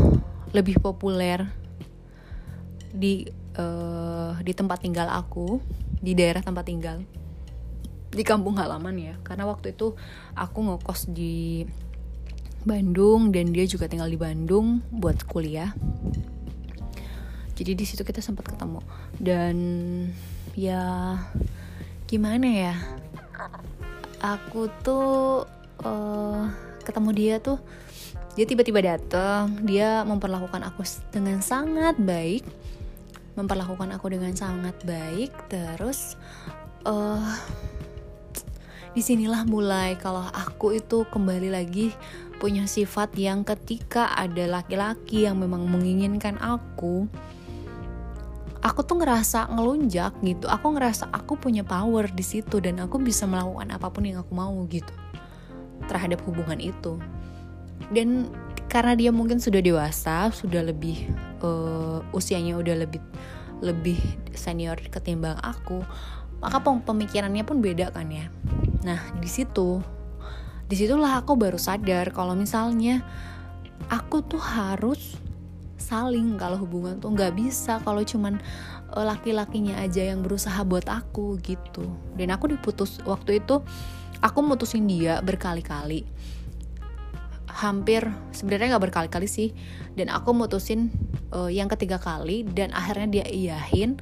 lebih 0.55 0.79
populer 0.79 1.43
di 2.91 3.27
uh, 3.59 4.35
di 4.39 4.51
tempat 4.51 4.83
tinggal 4.83 5.07
aku 5.07 5.59
di 5.99 6.15
daerah 6.15 6.43
tempat 6.43 6.67
tinggal 6.67 6.99
di 8.10 8.24
kampung 8.26 8.58
halaman 8.58 8.95
ya. 8.98 9.15
Karena 9.22 9.45
waktu 9.45 9.74
itu 9.78 9.93
aku 10.34 10.60
ngekos 10.65 11.10
di 11.13 11.65
Bandung 12.67 13.32
dan 13.32 13.56
dia 13.56 13.63
juga 13.63 13.88
tinggal 13.88 14.12
di 14.12 14.19
Bandung 14.19 14.84
buat 14.91 15.24
kuliah. 15.24 15.72
Jadi 17.56 17.76
di 17.76 17.86
situ 17.88 18.04
kita 18.04 18.19
sempat 18.19 18.52
ketemu. 18.52 18.80
Dan 19.19 19.56
ya 20.56 21.15
gimana 22.08 22.48
ya? 22.48 22.76
Aku 24.19 24.67
tuh 24.84 25.48
uh, 25.84 26.43
ketemu 26.84 27.10
dia 27.15 27.36
tuh 27.39 27.60
dia 28.36 28.48
tiba-tiba 28.48 28.80
datang 28.80 29.60
dia 29.67 30.04
memperlakukan 30.08 30.63
aku 30.67 30.84
dengan 31.12 31.39
sangat 31.43 31.95
baik. 32.00 32.43
Memperlakukan 33.39 33.95
aku 33.95 34.12
dengan 34.12 34.36
sangat 34.36 34.76
baik. 34.84 35.32
Terus 35.48 36.19
uh, 36.84 37.36
di 38.99 39.15
sinilah 39.15 39.47
mulai 39.47 39.95
kalau 39.95 40.27
aku 40.27 40.75
itu 40.75 41.07
kembali 41.07 41.55
lagi 41.55 41.95
punya 42.35 42.67
sifat 42.67 43.15
yang 43.15 43.47
ketika 43.47 44.12
ada 44.12 44.59
laki-laki 44.59 45.23
yang 45.23 45.39
memang 45.39 45.71
menginginkan 45.71 46.35
aku 46.43 47.07
aku 48.59 48.83
tuh 48.83 48.99
ngerasa 48.99 49.55
ngelunjak 49.55 50.19
gitu. 50.19 50.51
Aku 50.51 50.75
ngerasa 50.75 51.07
aku 51.15 51.39
punya 51.39 51.63
power 51.63 52.12
di 52.12 52.27
situ 52.27 52.59
dan 52.59 52.83
aku 52.83 52.99
bisa 52.99 53.23
melakukan 53.23 53.71
apa 53.71 53.88
pun 53.88 54.03
yang 54.03 54.19
aku 54.19 54.35
mau 54.35 54.51
gitu 54.67 54.91
terhadap 55.88 56.19
hubungan 56.27 56.59
itu. 56.59 56.99
Dan 57.95 58.27
karena 58.67 58.99
dia 58.99 59.15
mungkin 59.15 59.39
sudah 59.39 59.63
dewasa 59.63 60.27
sudah 60.35 60.59
lebih 60.59 61.07
uh, 61.39 62.03
usianya 62.12 62.59
udah 62.59 62.83
lebih 62.83 62.99
lebih 63.63 63.99
senior 64.35 64.75
ketimbang 64.91 65.39
aku 65.39 65.88
maka 66.39 66.63
pemikirannya 66.63 67.43
pun 67.43 67.60
beda 67.60 67.91
kan 67.91 68.08
ya. 68.12 68.32
Nah 68.84 68.99
di 69.19 69.28
situ 69.28 69.84
di 70.69 70.75
situlah 70.78 71.19
aku 71.25 71.34
baru 71.34 71.58
sadar 71.58 72.13
kalau 72.13 72.38
misalnya 72.38 73.02
aku 73.89 74.21
tuh 74.21 74.39
harus 74.39 75.17
saling 75.80 76.38
kalau 76.38 76.62
hubungan 76.62 77.02
tuh 77.02 77.10
nggak 77.15 77.34
bisa 77.34 77.82
kalau 77.82 78.06
cuman 78.06 78.38
uh, 78.93 79.06
laki-lakinya 79.08 79.82
aja 79.82 80.13
yang 80.13 80.21
berusaha 80.21 80.62
buat 80.62 80.86
aku 80.86 81.41
gitu. 81.41 81.89
Dan 82.13 82.30
aku 82.30 82.54
diputus 82.54 83.02
waktu 83.04 83.41
itu 83.41 83.65
aku 84.21 84.39
mutusin 84.45 84.86
dia 84.86 85.23
berkali-kali. 85.25 86.06
Hampir 87.49 88.06
sebenarnya 88.30 88.78
nggak 88.78 88.86
berkali-kali 88.91 89.25
sih. 89.25 89.49
Dan 89.97 90.13
aku 90.13 90.32
mutusin 90.38 90.93
uh, 91.34 91.49
yang 91.49 91.67
ketiga 91.73 91.97
kali 91.97 92.45
dan 92.45 92.69
akhirnya 92.71 93.10
dia 93.10 93.25
iyahin 93.25 93.97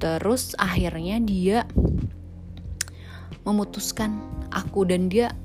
terus 0.00 0.56
akhirnya 0.56 1.20
dia 1.20 1.68
memutuskan 3.44 4.16
aku 4.48 4.88
dan 4.88 5.12
dia 5.12 5.36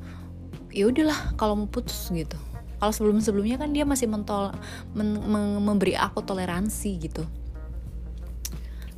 ya 0.72 0.92
udahlah 0.92 1.36
kalau 1.40 1.56
mau 1.60 1.70
putus 1.70 2.12
gitu. 2.12 2.36
Kalau 2.76 2.92
sebelum 2.92 3.24
sebelumnya 3.24 3.56
kan 3.56 3.72
dia 3.72 3.88
masih 3.88 4.12
mentol 4.12 4.52
men, 4.92 5.16
men, 5.24 5.64
memberi 5.64 5.96
aku 5.96 6.20
toleransi 6.20 6.92
gitu. 7.00 7.24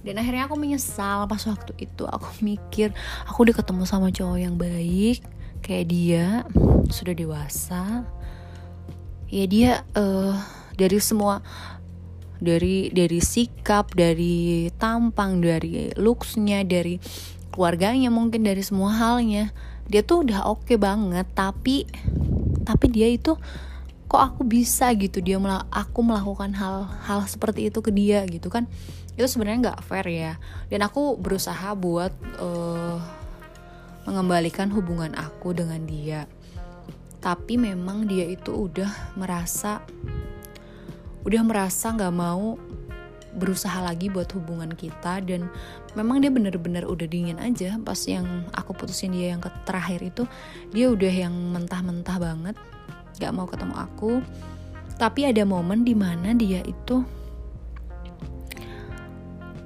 Dan 0.02 0.18
akhirnya 0.18 0.50
aku 0.50 0.56
menyesal 0.58 1.30
pas 1.30 1.44
waktu 1.46 1.78
itu. 1.78 2.08
Aku 2.10 2.26
mikir 2.42 2.90
aku 3.30 3.46
udah 3.46 3.56
ketemu 3.58 3.84
sama 3.86 4.10
cowok 4.10 4.40
yang 4.40 4.56
baik 4.58 5.22
kayak 5.62 5.86
dia 5.90 6.26
sudah 6.90 7.14
dewasa. 7.14 8.08
Ya 9.28 9.46
dia 9.46 9.72
uh, 9.94 10.34
dari 10.74 10.98
semua 11.04 11.44
dari 12.38 12.90
dari 12.94 13.20
sikap 13.20 13.94
dari 13.98 14.70
tampang 14.78 15.42
dari 15.42 15.90
looksnya 15.98 16.62
dari 16.64 17.02
keluarganya 17.50 18.14
mungkin 18.14 18.46
dari 18.46 18.62
semua 18.62 18.94
halnya. 18.94 19.50
Dia 19.88 20.04
tuh 20.04 20.28
udah 20.28 20.46
oke 20.52 20.68
okay 20.68 20.78
banget 20.78 21.26
tapi 21.32 21.88
tapi 22.68 22.86
dia 22.92 23.08
itu 23.08 23.40
kok 24.08 24.22
aku 24.22 24.42
bisa 24.48 24.92
gitu? 24.96 25.20
Dia 25.20 25.40
mel 25.42 25.64
aku 25.72 26.00
melakukan 26.04 26.56
hal-hal 26.56 27.20
seperti 27.28 27.68
itu 27.72 27.80
ke 27.84 27.92
dia 27.92 28.24
gitu 28.28 28.48
kan. 28.48 28.70
Itu 29.18 29.26
sebenarnya 29.26 29.72
nggak 29.72 29.82
fair 29.84 30.08
ya. 30.08 30.34
Dan 30.70 30.84
aku 30.84 31.18
berusaha 31.18 31.74
buat 31.74 32.14
uh, 32.38 33.00
mengembalikan 34.08 34.72
hubungan 34.72 35.12
aku 35.18 35.52
dengan 35.52 35.84
dia. 35.84 36.30
Tapi 37.20 37.60
memang 37.60 38.08
dia 38.08 38.24
itu 38.30 38.70
udah 38.70 39.18
merasa 39.20 39.84
udah 41.28 41.44
merasa 41.44 41.92
nggak 41.92 42.16
mau 42.16 42.56
berusaha 43.36 43.84
lagi 43.84 44.08
buat 44.08 44.32
hubungan 44.32 44.72
kita 44.72 45.20
dan 45.28 45.52
memang 45.94 46.24
dia 46.24 46.32
bener-bener 46.32 46.88
udah 46.88 47.04
dingin 47.04 47.38
aja. 47.38 47.76
Pas 47.84 48.00
yang 48.08 48.48
aku 48.56 48.72
putusin 48.72 49.12
dia 49.12 49.36
yang 49.36 49.44
terakhir 49.68 50.00
itu 50.02 50.24
dia 50.72 50.88
udah 50.88 51.12
yang 51.12 51.36
mentah-mentah 51.52 52.18
banget 52.18 52.56
gak 53.20 53.36
mau 53.36 53.46
ketemu 53.46 53.76
aku. 53.76 54.24
Tapi 54.98 55.30
ada 55.30 55.44
momen 55.44 55.86
di 55.86 55.94
mana 55.94 56.32
dia 56.34 56.64
itu 56.66 57.04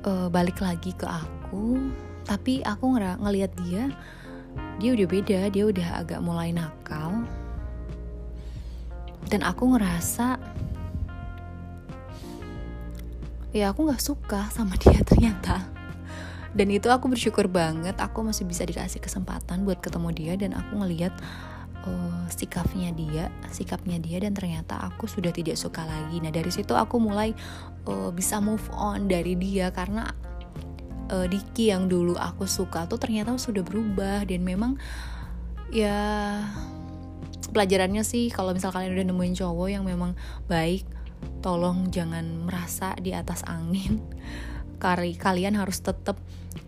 uh, 0.04 0.28
balik 0.28 0.60
lagi 0.60 0.92
ke 0.98 1.06
aku. 1.06 1.94
Tapi 2.26 2.66
aku 2.66 2.98
ng 2.98 3.22
ngelihat 3.22 3.54
dia 3.64 3.88
dia 4.82 4.92
udah 4.98 5.08
beda 5.08 5.40
dia 5.54 5.64
udah 5.70 5.88
agak 6.02 6.20
mulai 6.20 6.52
nakal. 6.52 7.24
Dan 9.30 9.48
aku 9.48 9.78
ngerasa 9.78 10.41
ya 13.52 13.72
aku 13.72 13.88
nggak 13.88 14.04
suka 14.04 14.48
sama 14.52 14.76
dia 14.82 15.00
ternyata. 15.04 15.64
Dan 16.52 16.68
itu 16.68 16.92
aku 16.92 17.08
bersyukur 17.08 17.48
banget 17.48 17.96
aku 17.96 18.28
masih 18.28 18.44
bisa 18.44 18.68
dikasih 18.68 19.00
kesempatan 19.00 19.64
buat 19.64 19.80
ketemu 19.80 20.10
dia 20.12 20.34
dan 20.36 20.52
aku 20.52 20.84
ngeliat 20.84 21.16
uh, 21.88 22.28
sikapnya 22.28 22.92
dia 22.92 23.32
sikapnya 23.48 23.96
dia 24.04 24.20
dan 24.20 24.36
ternyata 24.36 24.76
aku 24.84 25.08
sudah 25.08 25.32
tidak 25.32 25.56
suka 25.56 25.88
lagi. 25.88 26.20
Nah 26.20 26.28
dari 26.28 26.52
situ 26.52 26.76
aku 26.76 27.00
mulai 27.00 27.32
uh, 27.88 28.12
bisa 28.12 28.44
move 28.44 28.68
on 28.76 29.08
dari 29.08 29.40
dia 29.40 29.72
karena 29.72 30.12
uh, 31.12 31.28
Diki 31.28 31.72
yang 31.72 31.88
dulu 31.88 32.16
aku 32.20 32.48
suka 32.48 32.88
tuh 32.88 33.00
ternyata 33.00 33.36
sudah 33.40 33.64
berubah 33.64 34.28
dan 34.28 34.44
memang 34.44 34.76
ya 35.72 35.96
pelajarannya 37.52 38.04
sih 38.04 38.32
kalau 38.32 38.56
misal 38.56 38.72
kalian 38.72 38.96
udah 38.96 39.08
nemuin 39.12 39.36
cowok 39.40 39.68
yang 39.72 39.84
memang 39.84 40.16
baik 40.48 40.84
tolong 41.42 41.90
jangan 41.90 42.46
merasa 42.46 42.94
di 42.98 43.12
atas 43.12 43.42
angin. 43.50 44.00
Kali 44.82 45.14
kalian 45.14 45.58
harus 45.58 45.78
tetap 45.82 46.18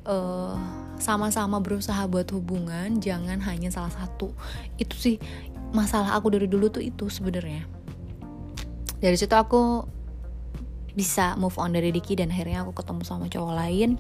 uh, 0.05 0.57
sama-sama 1.01 1.57
berusaha 1.59 2.05
buat 2.05 2.29
hubungan 2.33 3.01
jangan 3.01 3.41
hanya 3.45 3.73
salah 3.73 3.93
satu. 3.93 4.33
Itu 4.77 4.93
sih 4.97 5.17
masalah 5.73 6.13
aku 6.17 6.33
dari 6.33 6.45
dulu 6.45 6.69
tuh 6.69 6.85
itu 6.85 7.09
sebenarnya. 7.09 7.65
Dari 9.01 9.17
situ 9.17 9.33
aku 9.33 9.83
bisa 10.93 11.33
move 11.35 11.57
on 11.57 11.73
dari 11.73 11.89
Diki 11.89 12.13
dan 12.13 12.29
akhirnya 12.29 12.61
aku 12.63 12.77
ketemu 12.77 13.01
sama 13.03 13.25
cowok 13.27 13.53
lain. 13.57 13.97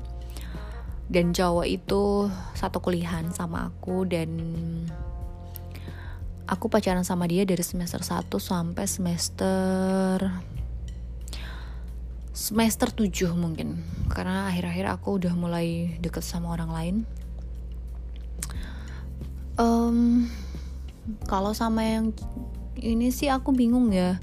Dan 1.09 1.35
cowok 1.35 1.67
itu 1.67 2.31
satu 2.55 2.79
kuliahan 2.79 3.33
sama 3.35 3.69
aku 3.69 4.07
dan 4.07 4.39
aku 6.53 6.69
pacaran 6.69 7.01
sama 7.01 7.25
dia 7.25 7.41
dari 7.49 7.65
semester 7.65 8.05
1 8.05 8.29
sampai 8.29 8.85
semester 8.85 10.29
semester 12.33 12.89
7 12.93 13.33
mungkin. 13.33 13.81
Karena 14.09 14.49
akhir-akhir 14.53 14.85
aku 14.93 15.17
udah 15.17 15.33
mulai 15.33 15.97
deket 15.97 16.21
sama 16.21 16.53
orang 16.53 16.69
lain. 16.69 16.95
Um, 19.57 20.29
kalau 21.29 21.53
sama 21.53 21.85
yang 21.85 22.05
ini 22.77 23.09
sih 23.09 23.29
aku 23.29 23.53
bingung 23.53 23.93
ya. 23.93 24.17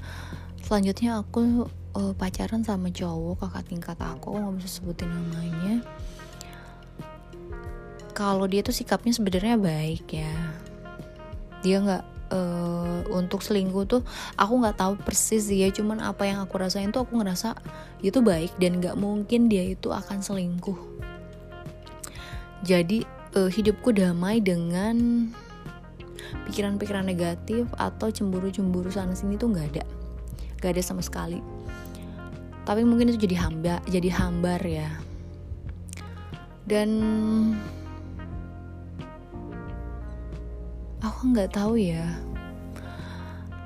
Selanjutnya 0.63 1.23
aku 1.23 1.67
uh, 1.95 2.13
pacaran 2.15 2.63
sama 2.63 2.91
cowok 2.91 3.47
kakak 3.47 3.67
tingkat 3.71 3.97
aku 3.99 4.35
nggak 4.35 4.55
bisa 4.59 4.79
sebutin 4.79 5.07
namanya. 5.07 5.83
Kalau 8.11 8.43
dia 8.45 8.59
tuh 8.59 8.75
sikapnya 8.75 9.15
sebenarnya 9.15 9.55
baik 9.55 10.05
ya. 10.11 10.35
Dia 11.63 11.79
nggak 11.79 12.10
uh, 12.31 13.03
untuk 13.11 13.43
selingkuh 13.43 13.85
tuh 13.85 14.01
aku 14.39 14.53
nggak 14.63 14.79
tahu 14.79 14.93
persis 14.97 15.45
ya. 15.51 15.69
Cuman 15.69 16.01
apa 16.01 16.25
yang 16.25 16.41
aku 16.41 16.57
rasain 16.57 16.89
tuh 16.89 17.05
aku 17.05 17.19
ngerasa 17.19 17.53
itu 18.01 18.23
baik 18.23 18.55
dan 18.57 18.79
nggak 18.81 18.97
mungkin 18.97 19.51
dia 19.51 19.67
itu 19.67 19.91
akan 19.91 20.23
selingkuh. 20.23 20.79
Jadi 22.65 23.03
uh, 23.37 23.49
hidupku 23.51 23.91
damai 23.93 24.39
dengan 24.39 25.27
pikiran-pikiran 26.47 27.05
negatif 27.05 27.67
atau 27.75 28.07
cemburu-cemburu 28.09 28.87
sana 28.89 29.13
sini 29.13 29.35
tuh 29.35 29.51
nggak 29.51 29.67
ada. 29.75 29.83
Nggak 30.61 30.71
ada 30.77 30.83
sama 30.83 31.03
sekali. 31.03 31.41
Tapi 32.61 32.85
mungkin 32.85 33.09
itu 33.09 33.25
jadi 33.25 33.41
hamba 33.41 33.81
jadi 33.89 34.09
hambar 34.13 34.61
ya. 34.61 34.89
Dan 36.61 36.89
aku 41.01 41.33
nggak 41.33 41.51
tahu 41.57 41.81
ya. 41.81 42.05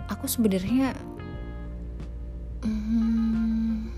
Aku 0.08 0.26
sebenarnya 0.26 0.96
hmm, 2.64 3.92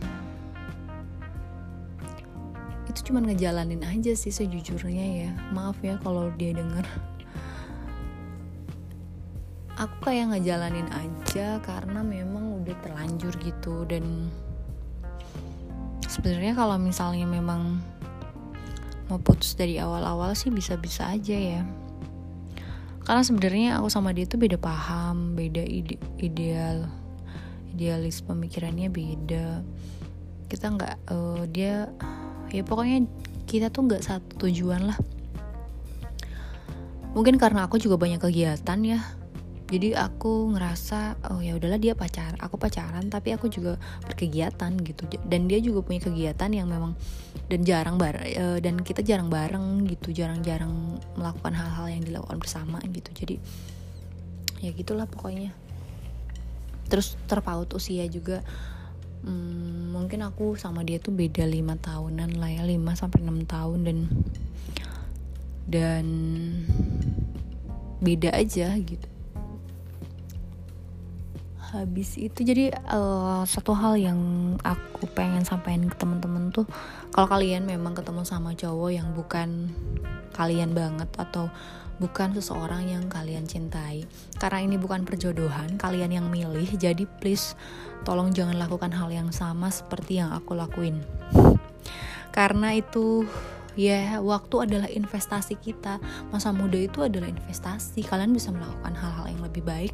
itu 2.89 2.99
cuma 3.13 3.21
ngejalanin 3.21 3.85
aja 3.85 4.17
sih 4.17 4.33
sejujurnya 4.33 5.07
ya. 5.25 5.31
Maaf 5.53 5.77
ya 5.85 6.01
kalau 6.01 6.33
dia 6.35 6.57
denger. 6.57 6.85
Aku 9.77 10.09
kayak 10.09 10.33
ngejalanin 10.33 10.89
aja 10.89 11.61
karena 11.61 12.01
memang 12.01 12.65
udah 12.65 12.73
terlanjur 12.81 13.29
gitu 13.37 13.85
dan 13.85 14.25
sebenarnya 16.09 16.57
kalau 16.57 16.81
misalnya 16.81 17.29
memang 17.29 17.77
mau 19.05 19.21
putus 19.21 19.53
dari 19.53 19.77
awal-awal 19.77 20.33
sih 20.33 20.49
bisa-bisa 20.49 21.13
aja 21.13 21.37
ya 21.37 21.61
karena 23.07 23.23
sebenarnya 23.23 23.69
aku 23.79 23.87
sama 23.87 24.11
dia 24.11 24.27
tuh 24.27 24.35
beda 24.35 24.59
paham 24.59 25.39
beda 25.39 25.63
ide 25.63 25.95
ideal 26.19 26.91
idealis 27.77 28.25
pemikirannya 28.25 28.89
beda. 28.89 29.61
Kita 30.49 30.65
nggak 30.73 30.95
uh, 31.13 31.45
dia 31.45 31.85
ya 32.49 32.65
pokoknya 32.65 33.05
kita 33.45 33.69
tuh 33.69 33.85
nggak 33.85 34.01
satu 34.01 34.49
tujuan 34.49 34.89
lah. 34.89 34.97
Mungkin 37.13 37.37
karena 37.37 37.69
aku 37.69 37.77
juga 37.77 38.01
banyak 38.01 38.17
kegiatan 38.17 38.79
ya 38.81 38.99
jadi 39.67 39.99
aku 39.99 40.55
ngerasa 40.55 41.19
oh 41.27 41.43
ya 41.43 41.59
udahlah 41.59 41.75
dia 41.75 41.91
pacar 41.91 42.39
aku 42.39 42.55
pacaran 42.55 43.11
tapi 43.11 43.35
aku 43.35 43.51
juga 43.51 43.75
berkegiatan 44.07 44.71
gitu. 44.79 45.03
Dan 45.27 45.51
dia 45.51 45.59
juga 45.59 45.83
punya 45.83 45.99
kegiatan 46.07 46.47
yang 46.47 46.71
memang 46.71 46.95
dan 47.51 47.67
jarang 47.67 47.99
bar 47.99 48.15
uh, 48.15 48.63
dan 48.63 48.79
kita 48.79 49.03
jarang 49.03 49.27
bareng 49.27 49.83
gitu 49.91 50.15
jarang-jarang 50.15 50.71
melakukan 51.19 51.51
hal-hal 51.51 51.91
yang 51.91 51.99
dilakukan 51.99 52.39
bersama 52.39 52.79
gitu. 52.87 53.11
Jadi 53.11 53.35
ya 54.63 54.71
gitulah 54.71 55.03
pokoknya. 55.03 55.51
Terus 56.87 57.19
terpaut 57.27 57.67
usia 57.75 58.07
juga 58.07 58.47
hmm, 59.27 59.91
mungkin 59.91 60.23
aku 60.23 60.55
sama 60.55 60.87
dia 60.87 61.03
tuh 61.03 61.11
beda 61.11 61.43
lima 61.43 61.75
tahunan 61.75 62.39
lah 62.39 62.55
ya 62.55 62.63
lima 62.63 62.95
sampai 62.95 63.19
enam 63.19 63.43
tahun 63.43 63.83
dan 63.83 63.97
dan 65.67 66.05
beda 67.99 68.31
aja 68.31 68.71
gitu 68.79 69.16
habis 71.75 72.15
itu 72.15 72.47
jadi 72.47 72.71
uh, 72.87 73.43
satu 73.43 73.75
hal 73.75 73.99
yang 73.99 74.19
aku 74.63 75.03
pengen 75.11 75.43
sampaikan 75.43 75.91
ke 75.91 75.97
temen-temen 75.99 76.55
tuh 76.55 76.63
kalau 77.11 77.27
kalian 77.27 77.67
memang 77.67 77.91
ketemu 77.91 78.23
sama 78.23 78.55
cowok 78.55 78.91
yang 78.91 79.11
bukan 79.11 79.71
kalian 80.31 80.71
banget 80.71 81.11
atau 81.19 81.51
bukan 81.97 82.31
seseorang 82.37 82.87
yang 82.87 83.09
kalian 83.09 83.49
cintai 83.49 84.05
karena 84.37 84.63
ini 84.63 84.77
bukan 84.77 85.03
perjodohan 85.03 85.75
kalian 85.81 86.13
yang 86.13 86.27
milih 86.29 86.69
jadi 86.77 87.03
please 87.19 87.57
tolong 88.07 88.31
jangan 88.31 88.55
lakukan 88.55 88.95
hal 88.95 89.11
yang 89.11 89.35
sama 89.35 89.67
seperti 89.67 90.23
yang 90.23 90.31
aku 90.31 90.55
lakuin. 90.55 91.03
Karena 92.31 92.71
itu 92.71 93.27
ya 93.75 94.23
waktu 94.23 94.69
adalah 94.69 94.87
investasi 94.87 95.59
kita. 95.59 95.99
Masa 96.29 96.55
muda 96.55 96.79
itu 96.79 97.03
adalah 97.03 97.27
investasi. 97.27 98.07
Kalian 98.07 98.31
bisa 98.31 98.53
melakukan 98.55 98.93
hal-hal 98.95 99.25
yang 99.27 99.43
lebih 99.43 99.67
baik 99.67 99.91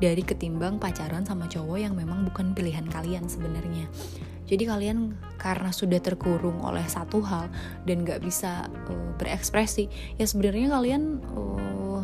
dari 0.00 0.24
ketimbang 0.24 0.80
pacaran 0.80 1.22
sama 1.28 1.46
cowok 1.46 1.78
yang 1.78 1.94
memang 1.94 2.24
bukan 2.24 2.56
pilihan 2.56 2.88
kalian 2.88 3.28
sebenarnya. 3.28 3.86
Jadi 4.50 4.66
kalian 4.66 5.14
karena 5.38 5.70
sudah 5.70 6.02
terkurung 6.02 6.58
oleh 6.66 6.82
satu 6.90 7.22
hal 7.22 7.46
dan 7.86 8.02
gak 8.02 8.18
bisa 8.18 8.66
uh, 8.90 9.10
berekspresi, 9.14 9.86
ya 10.18 10.26
sebenarnya 10.26 10.74
kalian 10.74 11.22
uh, 11.36 12.02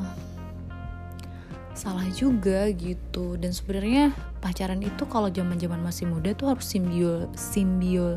salah 1.74 2.06
juga 2.14 2.70
gitu. 2.70 3.34
Dan 3.34 3.50
sebenarnya 3.50 4.14
pacaran 4.38 4.78
itu 4.78 5.02
kalau 5.10 5.26
zaman-zaman 5.26 5.82
masih 5.82 6.06
muda 6.06 6.38
tuh 6.38 6.54
harus 6.54 6.70
simbio 6.70 7.26
simbio 7.34 8.14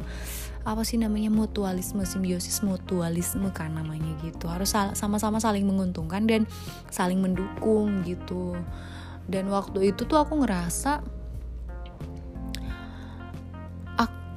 apa 0.67 0.83
sih 0.85 0.99
namanya 0.99 1.31
mutualisme 1.31 2.03
simbiosis 2.03 2.61
mutualisme 2.61 3.47
kan 3.49 3.73
namanya 3.73 4.11
gitu 4.21 4.45
harus 4.51 4.75
sama-sama 4.75 5.39
saling 5.41 5.63
menguntungkan 5.65 6.27
dan 6.27 6.45
saling 6.91 7.23
mendukung 7.23 8.03
gitu 8.03 8.53
dan 9.29 9.47
waktu 9.53 9.93
itu 9.93 10.03
tuh 10.09 10.17
aku 10.19 10.41
ngerasa 10.41 11.19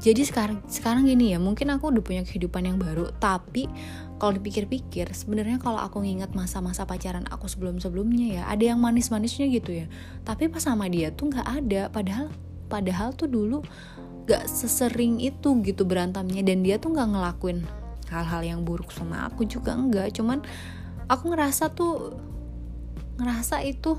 jadi 0.02 0.26
sekarang 0.26 0.58
sekarang 0.66 1.06
gini 1.06 1.30
ya 1.30 1.38
mungkin 1.38 1.70
aku 1.70 1.94
udah 1.94 2.02
punya 2.02 2.22
kehidupan 2.26 2.66
yang 2.66 2.74
baru 2.74 3.14
tapi 3.22 3.70
kalau 4.18 4.34
dipikir-pikir 4.34 5.06
sebenarnya 5.14 5.62
kalau 5.62 5.78
aku 5.78 6.02
nginget 6.02 6.34
masa-masa 6.34 6.82
pacaran 6.82 7.22
aku 7.30 7.46
sebelum-sebelumnya 7.46 8.26
ya 8.38 8.42
ada 8.50 8.74
yang 8.74 8.82
manis-manisnya 8.82 9.46
gitu 9.50 9.82
ya. 9.82 9.86
Tapi 10.26 10.50
pas 10.50 10.62
sama 10.62 10.90
dia 10.90 11.14
tuh 11.14 11.30
nggak 11.30 11.46
ada 11.46 11.82
padahal 11.90 12.26
padahal 12.66 13.14
tuh 13.14 13.30
dulu 13.30 13.62
gak 14.26 14.46
sesering 14.46 15.18
itu 15.18 15.58
gitu 15.66 15.82
berantamnya 15.82 16.42
dan 16.46 16.62
dia 16.62 16.78
tuh 16.78 16.94
nggak 16.94 17.08
ngelakuin 17.18 17.66
hal-hal 18.10 18.42
yang 18.46 18.60
buruk 18.62 18.94
sama 18.94 19.26
aku 19.26 19.42
juga 19.42 19.74
enggak 19.74 20.14
cuman 20.14 20.46
aku 21.10 21.34
ngerasa 21.34 21.74
tuh 21.74 22.14
ngerasa 23.18 23.66
itu 23.66 23.98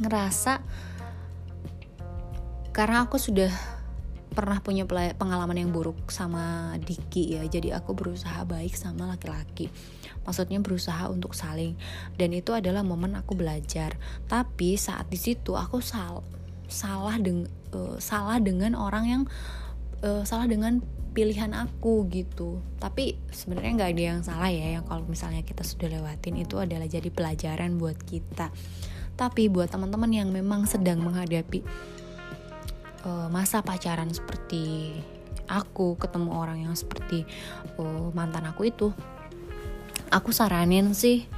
ngerasa 0.00 0.64
karena 2.70 3.04
aku 3.04 3.18
sudah 3.18 3.50
pernah 4.30 4.62
punya 4.62 4.86
pengalaman 5.18 5.58
yang 5.58 5.70
buruk 5.74 6.08
sama 6.08 6.72
Diki 6.78 7.34
ya. 7.34 7.42
Jadi 7.44 7.74
aku 7.74 7.98
berusaha 7.98 8.46
baik 8.46 8.78
sama 8.78 9.10
laki-laki. 9.10 9.68
Maksudnya 10.22 10.62
berusaha 10.62 11.10
untuk 11.10 11.34
saling. 11.34 11.74
Dan 12.14 12.30
itu 12.30 12.54
adalah 12.54 12.86
momen 12.86 13.18
aku 13.18 13.34
belajar. 13.34 13.98
Tapi 14.30 14.78
saat 14.78 15.10
di 15.10 15.18
situ 15.18 15.58
aku 15.58 15.82
sal 15.82 16.22
salah 16.70 17.18
deng 17.18 17.50
uh, 17.74 17.98
salah 17.98 18.38
dengan 18.38 18.78
orang 18.78 19.04
yang 19.10 19.22
uh, 20.06 20.22
salah 20.22 20.46
dengan 20.46 20.78
pilihan 21.10 21.50
aku 21.50 22.06
gitu. 22.14 22.62
Tapi 22.78 23.18
sebenarnya 23.34 23.82
nggak 23.82 23.90
ada 23.98 24.02
yang 24.14 24.20
salah 24.22 24.46
ya. 24.46 24.78
Yang 24.78 24.84
kalau 24.86 25.04
misalnya 25.10 25.42
kita 25.42 25.66
sudah 25.66 25.90
lewatin 25.90 26.38
itu 26.38 26.54
adalah 26.62 26.86
jadi 26.86 27.10
pelajaran 27.10 27.82
buat 27.82 27.98
kita 28.06 28.54
tapi 29.20 29.52
buat 29.52 29.68
teman-teman 29.68 30.08
yang 30.08 30.32
memang 30.32 30.64
sedang 30.64 31.04
menghadapi 31.04 31.60
uh, 33.04 33.28
masa 33.28 33.60
pacaran 33.60 34.08
seperti 34.08 34.96
aku 35.44 36.00
ketemu 36.00 36.32
orang 36.32 36.64
yang 36.64 36.72
seperti 36.72 37.28
uh, 37.76 38.08
mantan 38.16 38.48
aku 38.48 38.72
itu 38.72 38.88
aku 40.08 40.32
saranin 40.32 40.96
sih 40.96 41.28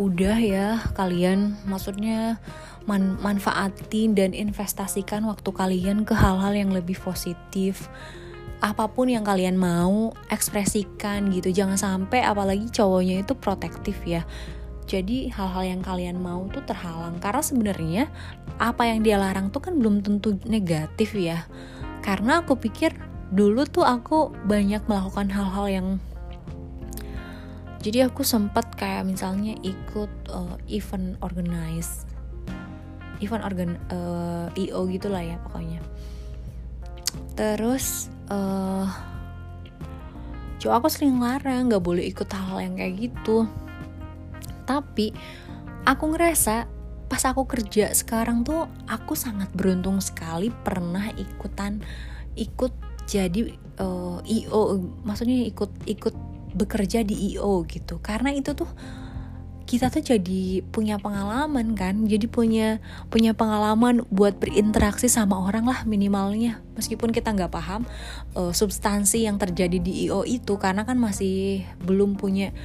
udah 0.00 0.36
ya 0.40 0.68
kalian 0.96 1.60
maksudnya 1.68 2.40
man 2.86 3.18
manfaatin 3.18 4.14
dan 4.14 4.30
investasikan 4.32 5.26
waktu 5.26 5.50
kalian 5.50 6.06
ke 6.06 6.14
hal-hal 6.14 6.54
yang 6.54 6.70
lebih 6.70 6.96
positif. 7.02 7.90
Apa 8.62 8.88
pun 8.88 9.10
yang 9.12 9.26
kalian 9.26 9.58
mau 9.58 10.14
ekspresikan 10.32 11.28
gitu. 11.34 11.52
Jangan 11.52 11.76
sampai 11.76 12.24
apalagi 12.24 12.72
cowoknya 12.72 13.26
itu 13.26 13.34
protektif 13.36 14.00
ya 14.06 14.24
jadi 14.86 15.34
hal-hal 15.34 15.76
yang 15.76 15.82
kalian 15.82 16.22
mau 16.22 16.46
tuh 16.50 16.62
terhalang. 16.62 17.18
Karena 17.18 17.42
sebenarnya 17.42 18.02
apa 18.62 18.86
yang 18.86 19.02
dia 19.02 19.18
larang 19.18 19.50
tuh 19.50 19.60
kan 19.60 19.74
belum 19.76 20.06
tentu 20.06 20.38
negatif 20.46 21.12
ya. 21.18 21.44
Karena 22.06 22.46
aku 22.46 22.54
pikir 22.54 22.94
dulu 23.34 23.66
tuh 23.66 23.82
aku 23.82 24.30
banyak 24.46 24.86
melakukan 24.86 25.26
hal-hal 25.34 25.66
yang 25.66 25.88
jadi 27.82 28.10
aku 28.10 28.26
sempat 28.26 28.74
kayak 28.74 29.06
misalnya 29.06 29.54
ikut 29.62 30.10
uh, 30.30 30.58
event 30.66 31.18
organize 31.22 32.06
event 33.20 33.46
organ 33.46 33.78
uh, 33.90 34.50
eh, 34.54 34.70
io 34.70 34.84
gitulah 34.90 35.22
ya 35.22 35.36
pokoknya. 35.40 35.80
Terus 37.36 38.08
uh, 38.28 38.88
cowok 40.60 40.76
aku 40.82 40.88
sering 40.92 41.20
larang 41.20 41.68
nggak 41.68 41.84
boleh 41.84 42.04
ikut 42.04 42.28
hal, 42.32 42.56
hal 42.56 42.58
yang 42.64 42.74
kayak 42.76 42.94
gitu 43.08 43.48
tapi 44.66 45.14
aku 45.86 46.04
ngerasa 46.12 46.66
pas 47.06 47.22
aku 47.22 47.46
kerja 47.46 47.94
sekarang 47.94 48.42
tuh 48.42 48.66
aku 48.90 49.14
sangat 49.14 49.46
beruntung 49.54 50.02
sekali 50.02 50.50
pernah 50.50 51.06
ikutan 51.14 51.78
ikut 52.34 52.74
jadi 53.06 53.54
uh, 53.78 54.18
eh, 54.26 54.42
IO 54.42 54.82
maksudnya 55.06 55.46
ikut 55.46 55.70
ikut 55.86 56.14
bekerja 56.56 57.04
di 57.04 57.36
IO 57.36 57.62
gitu. 57.68 58.00
Karena 58.00 58.32
itu 58.32 58.56
tuh 58.56 58.68
kita 59.66 59.90
tuh 59.90 59.98
jadi 59.98 60.62
punya 60.70 60.94
pengalaman 61.02 61.74
kan 61.74 62.06
jadi 62.06 62.30
punya 62.30 62.78
punya 63.10 63.34
pengalaman 63.34 64.06
buat 64.14 64.38
berinteraksi 64.38 65.06
sama 65.06 65.36
orang 65.38 65.68
lah 65.68 65.84
minimalnya. 65.84 66.64
Meskipun 66.74 67.12
kita 67.12 67.36
nggak 67.36 67.52
paham 67.52 67.84
uh, 68.34 68.50
substansi 68.56 69.28
yang 69.28 69.36
terjadi 69.36 69.78
di 69.78 70.08
IO 70.08 70.24
itu 70.24 70.56
karena 70.56 70.88
kan 70.88 70.96
masih 70.96 71.62
belum 71.84 72.16
punya 72.16 72.56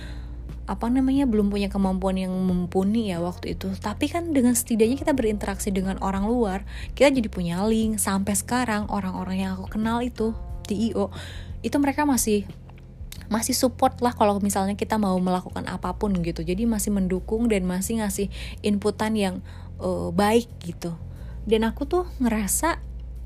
apa 0.71 0.87
namanya 0.87 1.27
belum 1.27 1.51
punya 1.51 1.67
kemampuan 1.67 2.15
yang 2.15 2.31
mumpuni 2.31 3.11
ya 3.11 3.19
waktu 3.19 3.59
itu. 3.59 3.75
Tapi 3.75 4.07
kan 4.07 4.31
dengan 4.31 4.55
setidaknya 4.55 4.95
kita 4.95 5.11
berinteraksi 5.11 5.67
dengan 5.75 5.99
orang 5.99 6.31
luar 6.31 6.63
kita 6.95 7.11
jadi 7.11 7.27
punya 7.27 7.59
link. 7.67 7.99
Sampai 7.99 8.39
sekarang 8.39 8.87
orang-orang 8.87 9.43
yang 9.43 9.51
aku 9.59 9.67
kenal 9.67 9.99
itu 9.99 10.31
di 10.63 10.95
IO 10.95 11.11
itu 11.59 11.75
mereka 11.75 12.07
masih 12.07 12.47
masih 13.27 13.51
support 13.55 13.99
lah 13.99 14.15
kalau 14.15 14.39
misalnya 14.39 14.79
kita 14.79 14.95
mau 14.95 15.19
melakukan 15.19 15.67
apa 15.67 15.91
pun 15.99 16.15
gitu. 16.23 16.39
Jadi 16.39 16.63
masih 16.63 16.95
mendukung 16.95 17.51
dan 17.51 17.67
masih 17.67 17.99
ngasih 17.99 18.31
inputan 18.63 19.11
yang 19.19 19.35
uh, 19.83 20.07
baik 20.15 20.47
gitu. 20.63 20.95
Dan 21.43 21.67
aku 21.67 21.83
tuh 21.83 22.07
ngerasa 22.23 22.79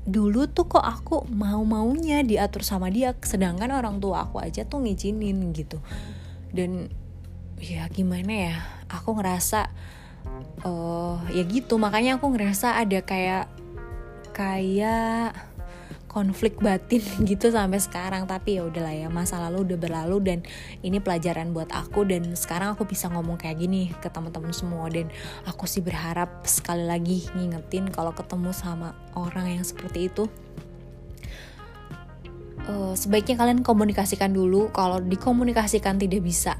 dulu 0.06 0.46
tuh 0.50 0.70
kok 0.70 0.82
aku 0.82 1.26
mau 1.30 1.62
maunya 1.66 2.22
diatur 2.22 2.62
sama 2.62 2.86
dia 2.94 3.10
sedangkan 3.18 3.74
orang 3.74 3.98
tua 3.98 4.26
aku 4.26 4.42
aja 4.42 4.66
tuh 4.66 4.82
ngizinin 4.82 5.54
gitu. 5.54 5.78
Dan 6.50 6.90
ya 7.60 7.88
gimana 7.88 8.32
ya? 8.32 8.56
Aku 8.92 9.16
ngerasa 9.16 9.72
uh, 10.64 11.18
ya 11.32 11.42
gitu. 11.46 11.80
Makanya 11.80 12.20
aku 12.20 12.32
ngerasa 12.32 12.76
ada 12.76 13.00
kayak 13.02 13.48
kayak 14.36 15.32
konflik 16.16 16.56
batin 16.64 17.04
gitu 17.28 17.52
sampai 17.52 17.76
sekarang. 17.76 18.24
Tapi 18.24 18.56
ya 18.60 18.62
udahlah 18.64 18.94
ya 18.96 19.08
masa 19.12 19.36
lalu 19.36 19.68
udah 19.72 19.78
berlalu 19.80 20.16
dan 20.24 20.38
ini 20.80 21.00
pelajaran 21.00 21.52
buat 21.52 21.68
aku. 21.72 22.08
Dan 22.08 22.32
sekarang 22.36 22.76
aku 22.76 22.88
bisa 22.88 23.08
ngomong 23.12 23.36
kayak 23.36 23.60
gini 23.60 23.92
ke 24.00 24.08
teman-teman 24.08 24.52
semua. 24.52 24.88
Dan 24.88 25.12
aku 25.44 25.68
sih 25.68 25.84
berharap 25.84 26.44
sekali 26.48 26.84
lagi 26.88 27.28
ngingetin 27.36 27.92
kalau 27.92 28.12
ketemu 28.16 28.52
sama 28.56 28.96
orang 29.16 29.60
yang 29.60 29.64
seperti 29.64 30.08
itu. 30.08 30.24
Uh, 32.66 32.98
sebaiknya 32.98 33.38
kalian 33.38 33.62
komunikasikan 33.62 34.34
dulu. 34.34 34.72
Kalau 34.74 34.98
dikomunikasikan 34.98 36.02
tidak 36.02 36.24
bisa 36.26 36.58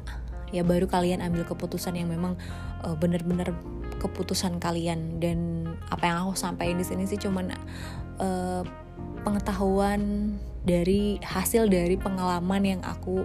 ya 0.54 0.62
baru 0.62 0.86
kalian 0.86 1.22
ambil 1.22 1.46
keputusan 1.46 1.98
yang 1.98 2.10
memang 2.10 2.38
uh, 2.84 2.94
benar-benar 2.98 3.54
keputusan 3.98 4.58
kalian. 4.62 5.18
Dan 5.18 5.70
apa 5.90 6.06
yang 6.06 6.16
aku 6.26 6.38
sampaikan 6.38 6.78
di 6.78 6.86
sini 6.86 7.08
sih 7.08 7.18
cuman 7.18 7.54
uh, 8.20 8.62
pengetahuan 9.26 10.34
dari 10.66 11.18
hasil 11.22 11.70
dari 11.70 11.94
pengalaman 11.98 12.62
yang 12.62 12.82
aku 12.82 13.22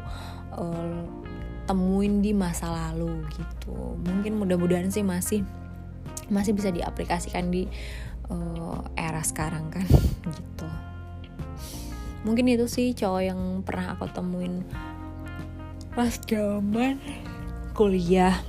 uh, 0.53 1.01
temuin 1.65 2.21
di 2.25 2.33
masa 2.33 2.69
lalu 2.69 3.21
gitu. 3.33 3.97
Mungkin 4.01 4.37
mudah-mudahan 4.37 4.89
sih 4.89 5.05
masih 5.05 5.45
masih 6.31 6.55
bisa 6.55 6.71
diaplikasikan 6.71 7.51
di 7.51 7.67
uh, 8.31 8.79
era 8.95 9.21
sekarang 9.21 9.69
kan 9.69 9.85
gitu. 10.37 10.67
Mungkin 12.21 12.53
itu 12.53 12.69
sih 12.69 12.93
cowok 12.93 13.21
yang 13.25 13.41
pernah 13.65 13.97
aku 13.97 14.05
temuin 14.13 14.61
pas 15.91 16.15
zaman 16.23 16.99
kuliah. 17.75 18.39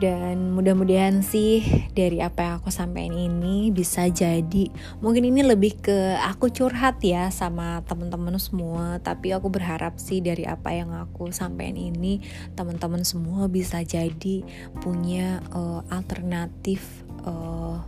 Dan 0.00 0.56
mudah-mudahan 0.56 1.20
sih 1.20 1.60
dari 1.92 2.24
apa 2.24 2.40
yang 2.40 2.54
aku 2.56 2.72
sampaikan 2.72 3.12
ini 3.12 3.68
bisa 3.68 4.08
jadi 4.08 4.72
mungkin 5.04 5.28
ini 5.28 5.44
lebih 5.44 5.76
ke 5.76 6.16
aku 6.24 6.48
curhat 6.48 7.04
ya 7.04 7.28
sama 7.28 7.84
teman-teman 7.84 8.40
semua. 8.40 8.96
Tapi 9.04 9.36
aku 9.36 9.52
berharap 9.52 10.00
sih 10.00 10.24
dari 10.24 10.48
apa 10.48 10.72
yang 10.72 10.96
aku 10.96 11.28
sampaikan 11.36 11.76
ini 11.76 12.24
teman-teman 12.56 13.04
semua 13.04 13.44
bisa 13.52 13.84
jadi 13.84 14.40
punya 14.80 15.44
uh, 15.52 15.84
alternatif 15.92 17.04
uh, 17.28 17.84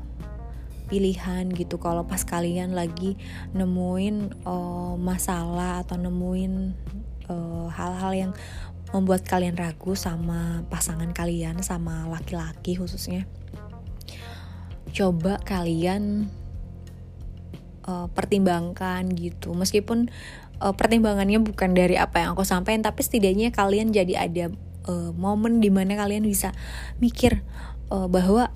pilihan 0.93 1.49
gitu. 1.57 1.81
Kalau 1.81 2.05
pas 2.05 2.21
kalian 2.21 2.77
lagi 2.77 3.17
nemuin 3.57 4.45
uh, 4.45 5.01
masalah 5.01 5.81
atau 5.81 5.97
nemuin 5.97 6.77
hal-hal 7.73 8.13
uh, 8.13 8.19
yang 8.29 8.33
membuat 8.93 9.25
kalian 9.25 9.57
ragu 9.57 9.97
sama 9.97 10.69
pasangan 10.69 11.17
kalian 11.17 11.65
sama 11.65 12.05
laki-laki 12.13 12.77
khususnya 12.77 13.25
coba 14.93 15.41
kalian 15.41 16.29
uh, 17.89 18.13
pertimbangkan 18.13 19.09
gitu. 19.17 19.57
Meskipun 19.57 20.13
uh, 20.61 20.77
pertimbangannya 20.77 21.41
bukan 21.41 21.73
dari 21.73 21.97
apa 21.97 22.21
yang 22.21 22.37
aku 22.37 22.45
sampaikan 22.45 22.85
tapi 22.85 23.01
setidaknya 23.01 23.49
kalian 23.51 23.91
jadi 23.91 24.29
ada 24.29 24.45
uh, 24.87 25.11
momen 25.17 25.65
di 25.65 25.73
mana 25.73 25.97
kalian 25.97 26.29
bisa 26.29 26.53
mikir 27.01 27.41
uh, 27.89 28.07
bahwa 28.07 28.53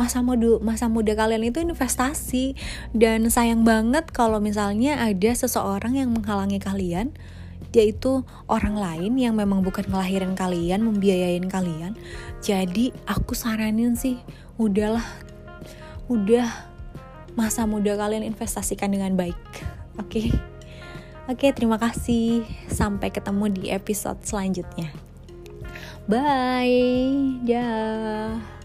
masa 0.00 0.24
muda 0.24 0.56
masa 0.64 0.88
muda 0.88 1.12
kalian 1.12 1.44
itu 1.52 1.60
investasi 1.60 2.56
dan 2.96 3.28
sayang 3.28 3.68
banget 3.68 4.08
kalau 4.08 4.40
misalnya 4.40 4.96
ada 4.96 5.30
seseorang 5.36 6.00
yang 6.00 6.16
menghalangi 6.16 6.56
kalian 6.56 7.12
yaitu 7.76 8.24
orang 8.48 8.74
lain 8.80 9.20
yang 9.20 9.36
memang 9.38 9.62
bukan 9.62 9.86
ngelahirin 9.86 10.34
kalian, 10.34 10.82
membiayain 10.82 11.46
kalian. 11.46 11.94
Jadi 12.42 12.90
aku 13.06 13.38
saranin 13.38 13.94
sih, 13.94 14.18
udahlah, 14.58 15.06
udah 16.10 16.50
masa 17.38 17.62
muda 17.66 17.94
kalian 17.94 18.26
investasikan 18.26 18.90
dengan 18.90 19.14
baik 19.14 19.38
oke 19.98 20.10
okay? 20.10 20.26
oke 21.30 21.38
okay, 21.38 21.50
terima 21.54 21.78
kasih 21.78 22.42
sampai 22.66 23.14
ketemu 23.14 23.46
di 23.54 23.64
episode 23.70 24.18
selanjutnya 24.26 24.90
bye 26.10 26.74
dah 27.46 28.59